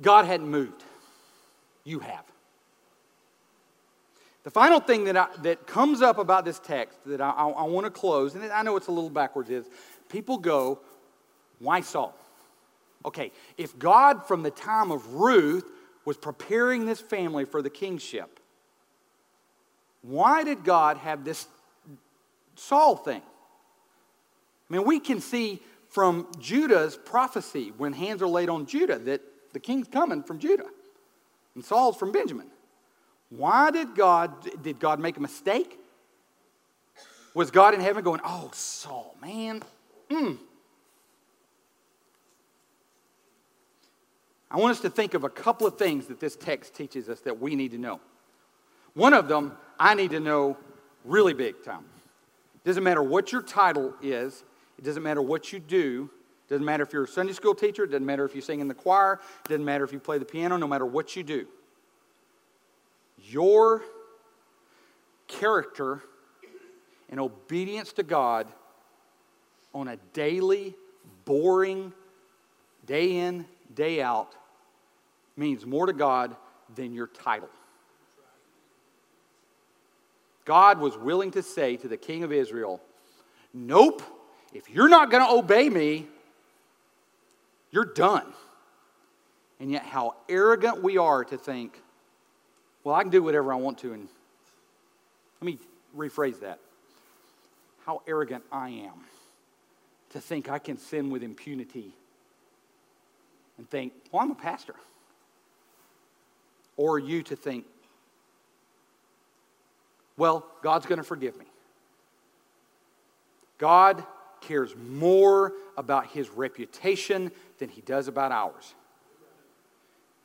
God 0.00 0.24
hadn't 0.24 0.48
moved. 0.48 0.82
You 1.84 1.98
have. 2.00 2.24
The 4.42 4.50
final 4.50 4.80
thing 4.80 5.04
that, 5.04 5.16
I, 5.16 5.28
that 5.42 5.66
comes 5.66 6.00
up 6.00 6.18
about 6.18 6.44
this 6.44 6.58
text 6.58 6.98
that 7.06 7.20
I, 7.20 7.30
I, 7.30 7.48
I 7.48 7.62
want 7.64 7.84
to 7.84 7.90
close, 7.90 8.34
and 8.34 8.44
I 8.50 8.62
know 8.62 8.76
it's 8.76 8.86
a 8.86 8.92
little 8.92 9.10
backwards, 9.10 9.50
is 9.50 9.66
people 10.08 10.38
go, 10.38 10.80
why 11.58 11.82
Saul? 11.82 12.16
Okay, 13.04 13.32
if 13.58 13.78
God 13.78 14.26
from 14.26 14.42
the 14.42 14.50
time 14.50 14.90
of 14.90 15.14
Ruth 15.14 15.70
was 16.04 16.16
preparing 16.16 16.86
this 16.86 17.00
family 17.00 17.44
for 17.44 17.62
the 17.62 17.70
kingship, 17.70 18.39
why 20.02 20.44
did 20.44 20.64
God 20.64 20.96
have 20.98 21.24
this 21.24 21.46
Saul 22.56 22.96
thing? 22.96 23.22
I 24.68 24.72
mean, 24.72 24.84
we 24.84 25.00
can 25.00 25.20
see 25.20 25.60
from 25.88 26.28
Judah's 26.38 26.96
prophecy 26.96 27.72
when 27.76 27.92
hands 27.92 28.22
are 28.22 28.28
laid 28.28 28.48
on 28.48 28.66
Judah 28.66 28.98
that 28.98 29.20
the 29.52 29.60
king's 29.60 29.88
coming 29.88 30.22
from 30.22 30.38
Judah 30.38 30.68
and 31.54 31.64
Saul's 31.64 31.96
from 31.96 32.12
Benjamin. 32.12 32.46
Why 33.30 33.70
did 33.70 33.94
God, 33.94 34.62
did 34.62 34.78
God 34.78 35.00
make 35.00 35.16
a 35.16 35.20
mistake? 35.20 35.78
Was 37.34 37.50
God 37.50 37.74
in 37.74 37.80
heaven 37.80 38.02
going, 38.02 38.20
oh, 38.24 38.50
Saul, 38.52 39.14
man, 39.20 39.62
mm. 40.08 40.38
I 44.50 44.56
want 44.56 44.72
us 44.72 44.80
to 44.80 44.90
think 44.90 45.14
of 45.14 45.22
a 45.22 45.28
couple 45.28 45.66
of 45.66 45.78
things 45.78 46.06
that 46.06 46.18
this 46.18 46.34
text 46.34 46.74
teaches 46.74 47.08
us 47.08 47.20
that 47.20 47.40
we 47.40 47.54
need 47.54 47.70
to 47.70 47.78
know. 47.78 48.00
One 48.94 49.14
of 49.14 49.28
them, 49.28 49.56
I 49.80 49.94
need 49.94 50.10
to 50.10 50.20
know 50.20 50.58
really 51.06 51.32
big 51.32 51.64
time. 51.64 51.86
It 52.54 52.68
doesn't 52.68 52.84
matter 52.84 53.02
what 53.02 53.32
your 53.32 53.40
title 53.40 53.94
is, 54.02 54.44
it 54.78 54.84
doesn't 54.84 55.02
matter 55.02 55.22
what 55.22 55.54
you 55.54 55.58
do, 55.58 56.10
it 56.46 56.50
doesn't 56.50 56.66
matter 56.66 56.82
if 56.82 56.92
you're 56.92 57.04
a 57.04 57.08
Sunday 57.08 57.32
school 57.32 57.54
teacher, 57.54 57.84
it 57.84 57.86
doesn't 57.86 58.04
matter 58.04 58.26
if 58.26 58.34
you 58.34 58.42
sing 58.42 58.60
in 58.60 58.68
the 58.68 58.74
choir, 58.74 59.14
it 59.44 59.48
doesn't 59.48 59.64
matter 59.64 59.82
if 59.82 59.92
you 59.92 59.98
play 59.98 60.18
the 60.18 60.24
piano, 60.26 60.58
no 60.58 60.66
matter 60.66 60.84
what 60.84 61.16
you 61.16 61.22
do. 61.22 61.46
Your 63.24 63.82
character 65.26 66.02
and 67.08 67.18
obedience 67.18 67.94
to 67.94 68.02
God 68.02 68.48
on 69.72 69.88
a 69.88 69.96
daily, 70.12 70.74
boring, 71.24 71.94
day 72.84 73.16
in, 73.16 73.46
day 73.74 74.02
out 74.02 74.34
means 75.38 75.64
more 75.64 75.86
to 75.86 75.94
God 75.94 76.36
than 76.74 76.92
your 76.92 77.06
title. 77.06 77.48
God 80.50 80.80
was 80.80 80.98
willing 80.98 81.30
to 81.30 81.44
say 81.44 81.76
to 81.76 81.86
the 81.86 81.96
king 81.96 82.24
of 82.24 82.32
Israel, 82.32 82.80
Nope, 83.54 84.02
if 84.52 84.68
you're 84.68 84.88
not 84.88 85.08
going 85.08 85.24
to 85.24 85.30
obey 85.30 85.68
me, 85.68 86.08
you're 87.70 87.84
done. 87.84 88.26
And 89.60 89.70
yet, 89.70 89.84
how 89.84 90.16
arrogant 90.28 90.82
we 90.82 90.98
are 90.98 91.22
to 91.22 91.38
think, 91.38 91.80
well, 92.82 92.96
I 92.96 93.02
can 93.02 93.12
do 93.12 93.22
whatever 93.22 93.52
I 93.52 93.56
want 93.58 93.78
to. 93.78 93.92
And 93.92 94.08
let 95.40 95.46
me 95.46 95.56
rephrase 95.96 96.40
that. 96.40 96.58
How 97.86 98.02
arrogant 98.08 98.42
I 98.50 98.70
am 98.70 99.04
to 100.14 100.20
think 100.20 100.50
I 100.50 100.58
can 100.58 100.78
sin 100.78 101.10
with 101.10 101.22
impunity 101.22 101.94
and 103.56 103.70
think, 103.70 103.92
well, 104.10 104.22
I'm 104.22 104.32
a 104.32 104.34
pastor. 104.34 104.74
Or 106.76 106.98
you 106.98 107.22
to 107.22 107.36
think, 107.36 107.66
well, 110.20 110.46
God's 110.60 110.84
going 110.84 110.98
to 110.98 111.02
forgive 111.02 111.38
me. 111.38 111.46
God 113.56 114.04
cares 114.42 114.76
more 114.76 115.54
about 115.78 116.08
his 116.08 116.28
reputation 116.28 117.32
than 117.58 117.70
he 117.70 117.80
does 117.80 118.06
about 118.06 118.30
ours. 118.30 118.74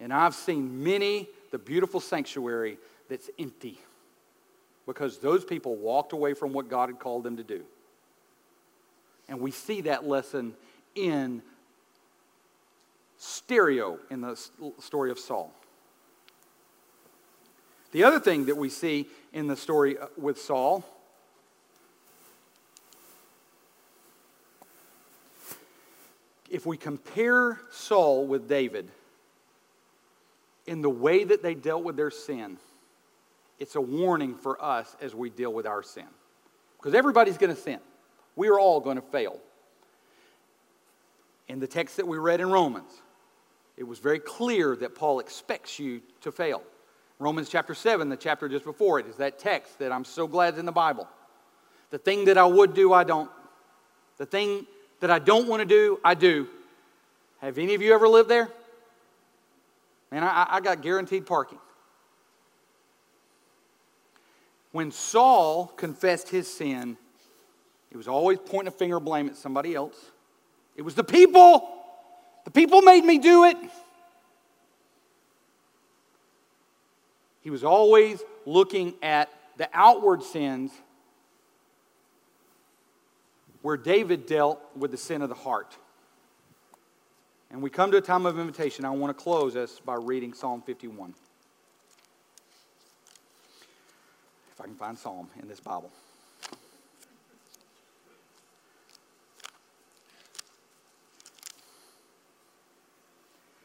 And 0.02 0.12
I've 0.12 0.36
seen 0.36 0.84
many 0.84 1.30
the 1.52 1.58
beautiful 1.58 2.02
sanctuary 2.02 2.78
that's 3.08 3.30
empty 3.40 3.80
because 4.86 5.20
those 5.20 5.46
people 5.46 5.78
walked 5.78 6.12
away 6.12 6.34
from 6.34 6.52
what 6.52 6.70
God 6.70 6.90
had 6.90 7.00
called 7.00 7.24
them 7.24 7.38
to 7.38 7.44
do. 7.44 7.64
And 9.30 9.40
we 9.40 9.52
see 9.52 9.80
that 9.82 10.06
lesson 10.06 10.56
in 10.94 11.42
stereo 13.18 13.98
in 14.12 14.20
the 14.20 14.36
story 14.82 15.10
of 15.10 15.20
Saul. 15.20 15.54
The 17.96 18.04
other 18.04 18.20
thing 18.20 18.48
that 18.48 18.58
we 18.58 18.68
see 18.68 19.08
in 19.32 19.48
the 19.48 19.56
story 19.56 19.98
uh, 19.98 20.08
with 20.18 20.38
Saul 20.38 20.84
if 26.50 26.66
we 26.66 26.76
compare 26.76 27.62
Saul 27.72 28.28
with 28.28 28.50
David, 28.50 28.92
in 30.68 30.82
the 30.82 30.90
way 30.90 31.24
that 31.24 31.42
they 31.42 31.56
dealt 31.56 31.86
with 31.86 31.96
their 31.96 32.12
sin, 32.12 32.58
it's 33.60 33.76
a 33.76 33.82
warning 33.82 34.36
for 34.36 34.62
us 34.62 34.94
as 35.00 35.16
we 35.16 35.30
deal 35.30 35.54
with 35.54 35.66
our 35.66 35.82
sin. 35.82 36.04
Because 36.76 36.96
everybody's 36.96 37.38
going 37.38 37.56
to 37.56 37.62
sin. 37.62 37.80
We 38.36 38.50
are 38.50 38.60
all 38.60 38.82
going 38.82 38.98
to 38.98 39.04
fail. 39.04 39.40
In 41.48 41.62
the 41.62 41.68
text 41.68 41.96
that 41.96 42.10
we 42.10 42.18
read 42.18 42.42
in 42.42 42.50
Romans, 42.50 42.92
it 43.78 43.86
was 43.86 44.00
very 44.00 44.20
clear 44.20 44.76
that 44.76 44.96
Paul 44.96 45.22
expects 45.22 45.80
you 45.80 46.02
to 46.20 46.34
fail. 46.34 46.62
Romans 47.17 47.49
chapter 47.49 47.73
7, 47.73 48.10
the 48.10 48.17
chapter 48.17 48.49
just 48.49 48.65
before 48.65 48.99
it, 48.99 49.08
is 49.08 49.15
that 49.17 49.39
text 49.39 49.80
that 49.80 49.91
I'm 49.91 50.04
so 50.04 50.28
glad 50.28 50.54
is 50.54 50.60
in 50.60 50.65
the 50.65 50.71
Bible. 50.71 51.08
The 51.89 51.97
thing 51.97 52.25
that 52.25 52.38
I 52.38 52.45
would 52.45 52.73
do, 52.73 52.91
I 52.91 53.04
don't. 53.04 53.30
The 54.17 54.25
thing 54.25 54.65
that 54.99 55.10
I 55.10 55.19
don't 55.19 55.47
want 55.47 55.62
to 55.62 55.65
do, 55.65 55.99
I 56.04 56.13
do. 56.13 56.47
Have 57.39 57.58
any 57.58 57.73
of 57.73 57.82
you 57.82 57.93
ever 57.93 58.08
lived 58.08 58.30
there? 58.30 58.49
Man, 60.12 60.23
I, 60.23 60.47
I 60.49 60.60
got 60.62 60.82
guaranteed 60.82 61.25
parking. 61.25 61.60
When 64.71 64.91
Saul 64.91 65.67
confessed 65.67 66.30
his 66.30 66.51
sin, 66.51 66.97
he 67.89 67.97
was 67.97 68.10
always 68.10 68.39
pointing 68.39 68.67
a 68.67 68.71
finger 68.71 68.99
blame 68.99 69.28
at 69.28 69.38
somebody 69.38 69.73
else. 69.73 70.12
It 70.75 70.82
was 70.82 70.95
the 70.95 71.04
people. 71.04 71.69
The 72.43 72.51
people 72.51 72.82
made 72.82 73.06
me 73.06 73.17
do 73.17 73.45
it. 73.45 73.58
He 77.46 77.52
was 77.52 77.64
always 77.64 78.24
looking 78.48 78.96
at 79.04 79.30
the 79.58 79.70
outward 79.72 80.24
sins 80.24 80.72
where 83.62 83.78
David 83.78 84.26
dealt 84.26 84.60
with 84.76 84.90
the 84.90 84.98
sin 84.98 85.22
of 85.22 85.30
the 85.30 85.36
heart. 85.36 85.78
And 87.52 87.62
we 87.62 87.70
come 87.70 87.92
to 87.92 87.98
a 87.98 88.02
time 88.02 88.26
of 88.26 88.40
invitation. 88.40 88.84
I 88.84 88.90
want 88.90 89.16
to 89.16 89.24
close 89.24 89.56
us 89.56 89.80
by 89.80 89.94
reading 89.94 90.34
Psalm 90.34 90.64
51. 90.64 91.14
If 94.52 94.60
I 94.60 94.64
can 94.64 94.74
find 94.74 94.98
Psalm 94.98 95.30
in 95.40 95.48
this 95.48 95.60
Bible. 95.60 95.92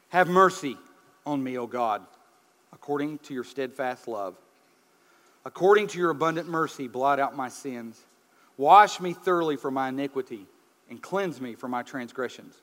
Have 0.09 0.27
mercy 0.27 0.77
on 1.25 1.43
me, 1.43 1.57
O 1.57 1.65
God, 1.65 2.05
according 2.73 3.19
to 3.19 3.33
your 3.33 3.43
steadfast 3.43 4.07
love. 4.07 4.35
According 5.45 5.87
to 5.87 5.97
your 5.97 6.11
abundant 6.11 6.47
mercy, 6.47 6.87
blot 6.87 7.19
out 7.19 7.35
my 7.35 7.49
sins. 7.49 7.99
Wash 8.57 8.99
me 8.99 9.13
thoroughly 9.13 9.55
from 9.55 9.73
my 9.73 9.89
iniquity 9.89 10.45
and 10.89 11.01
cleanse 11.01 11.41
me 11.41 11.55
from 11.55 11.71
my 11.71 11.83
transgressions. 11.83 12.55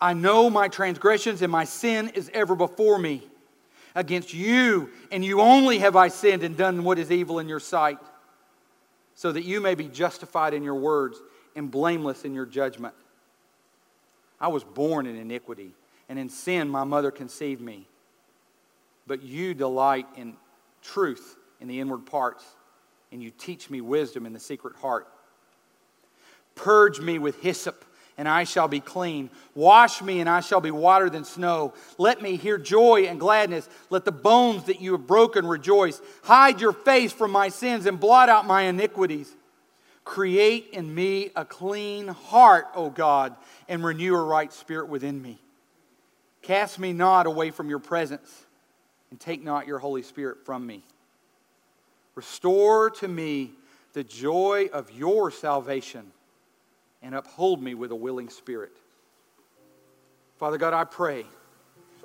I 0.00 0.12
know 0.12 0.50
my 0.50 0.68
transgressions 0.68 1.42
and 1.42 1.52
my 1.52 1.64
sin 1.64 2.08
is 2.08 2.30
ever 2.34 2.54
before 2.54 2.98
me. 2.98 3.22
Against 3.94 4.34
you 4.34 4.90
and 5.10 5.24
you 5.24 5.40
only 5.40 5.78
have 5.78 5.96
I 5.96 6.08
sinned 6.08 6.42
and 6.42 6.56
done 6.56 6.82
what 6.82 6.98
is 6.98 7.10
evil 7.10 7.38
in 7.38 7.48
your 7.48 7.60
sight, 7.60 7.98
so 9.14 9.30
that 9.30 9.44
you 9.44 9.60
may 9.60 9.74
be 9.74 9.86
justified 9.86 10.54
in 10.54 10.62
your 10.62 10.74
words 10.74 11.18
and 11.54 11.70
blameless 11.70 12.24
in 12.24 12.34
your 12.34 12.46
judgment. 12.46 12.94
I 14.40 14.48
was 14.48 14.64
born 14.64 15.06
in 15.06 15.16
iniquity, 15.16 15.72
and 16.08 16.18
in 16.18 16.28
sin 16.28 16.68
my 16.68 16.84
mother 16.84 17.10
conceived 17.10 17.60
me. 17.60 17.86
But 19.06 19.22
you 19.22 19.54
delight 19.54 20.06
in 20.16 20.36
truth 20.82 21.36
in 21.60 21.68
the 21.68 21.80
inward 21.80 22.06
parts, 22.06 22.44
and 23.10 23.22
you 23.22 23.30
teach 23.30 23.70
me 23.70 23.80
wisdom 23.80 24.26
in 24.26 24.32
the 24.32 24.40
secret 24.40 24.76
heart. 24.76 25.06
Purge 26.54 27.00
me 27.00 27.18
with 27.18 27.40
hyssop 27.40 27.84
and 28.18 28.28
I 28.28 28.44
shall 28.44 28.68
be 28.68 28.80
clean. 28.80 29.30
Wash 29.54 30.02
me, 30.02 30.20
and 30.20 30.28
I 30.28 30.40
shall 30.40 30.60
be 30.60 30.70
whiter 30.70 31.08
than 31.08 31.24
snow. 31.24 31.74
Let 31.98 32.20
me 32.20 32.36
hear 32.36 32.58
joy 32.58 33.06
and 33.06 33.18
gladness. 33.18 33.68
Let 33.90 34.04
the 34.04 34.12
bones 34.12 34.64
that 34.64 34.80
you 34.80 34.92
have 34.92 35.06
broken 35.06 35.46
rejoice. 35.46 36.00
Hide 36.22 36.60
your 36.60 36.72
face 36.72 37.12
from 37.12 37.30
my 37.30 37.48
sins 37.48 37.86
and 37.86 37.98
blot 37.98 38.28
out 38.28 38.46
my 38.46 38.62
iniquities. 38.62 39.34
Create 40.04 40.68
in 40.72 40.94
me 40.94 41.30
a 41.36 41.44
clean 41.44 42.08
heart, 42.08 42.66
O 42.74 42.90
God, 42.90 43.34
and 43.68 43.84
renew 43.84 44.14
a 44.14 44.22
right 44.22 44.52
spirit 44.52 44.88
within 44.88 45.22
me. 45.22 45.38
Cast 46.42 46.78
me 46.78 46.92
not 46.92 47.26
away 47.26 47.50
from 47.50 47.68
your 47.68 47.78
presence, 47.78 48.46
and 49.12 49.20
take 49.20 49.44
not 49.44 49.66
your 49.66 49.78
Holy 49.78 50.00
Spirit 50.00 50.38
from 50.46 50.66
me. 50.66 50.82
Restore 52.14 52.88
to 52.88 53.06
me 53.06 53.50
the 53.92 54.02
joy 54.02 54.70
of 54.72 54.90
your 54.90 55.30
salvation 55.30 56.10
and 57.02 57.14
uphold 57.14 57.62
me 57.62 57.74
with 57.74 57.90
a 57.90 57.94
willing 57.94 58.30
spirit. 58.30 58.72
Father 60.38 60.56
God, 60.56 60.72
I 60.72 60.84
pray 60.84 61.26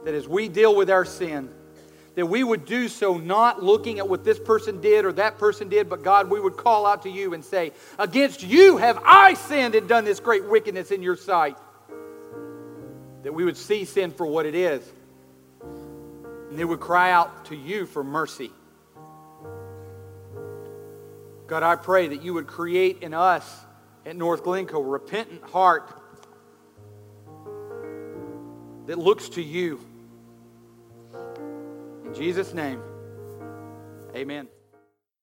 that 0.03 0.13
as 0.13 0.27
we 0.27 0.49
deal 0.49 0.75
with 0.75 0.89
our 0.89 1.05
sin, 1.05 1.49
that 2.15 2.25
we 2.25 2.43
would 2.43 2.65
do 2.65 2.89
so 2.89 3.15
not 3.15 3.63
looking 3.63 3.99
at 3.99 4.09
what 4.09 4.25
this 4.25 4.37
person 4.37 4.81
did 4.81 5.05
or 5.05 5.13
that 5.13 5.37
person 5.37 5.69
did, 5.69 5.87
but 5.87 6.03
God, 6.03 6.29
we 6.29 6.41
would 6.41 6.57
call 6.57 6.85
out 6.85 7.03
to 7.03 7.09
you 7.09 7.33
and 7.33 7.45
say, 7.45 7.71
Against 7.97 8.43
you 8.43 8.75
have 8.75 9.01
I 9.05 9.33
sinned 9.35 9.75
and 9.75 9.87
done 9.87 10.03
this 10.03 10.19
great 10.19 10.43
wickedness 10.43 10.91
in 10.91 11.01
your 11.01 11.15
sight. 11.15 11.57
That 13.23 13.33
we 13.33 13.45
would 13.45 13.55
see 13.55 13.85
sin 13.85 14.11
for 14.11 14.25
what 14.25 14.45
it 14.45 14.55
is. 14.55 14.83
And 16.49 16.57
they 16.57 16.65
would 16.65 16.79
cry 16.79 17.11
out 17.11 17.45
to 17.45 17.55
you 17.55 17.85
for 17.85 18.03
mercy. 18.03 18.51
God, 21.47 21.63
I 21.63 21.75
pray 21.75 22.09
that 22.09 22.21
you 22.21 22.33
would 22.33 22.47
create 22.47 23.01
in 23.01 23.13
us 23.13 23.65
at 24.05 24.15
North 24.15 24.43
Glencoe 24.43 24.79
a 24.79 24.83
repentant 24.83 25.43
heart 25.43 25.93
that 28.85 28.97
looks 28.97 29.29
to 29.29 29.41
you. 29.41 29.79
In 32.05 32.13
Jesus' 32.13 32.53
name, 32.53 32.81
amen. 34.15 34.47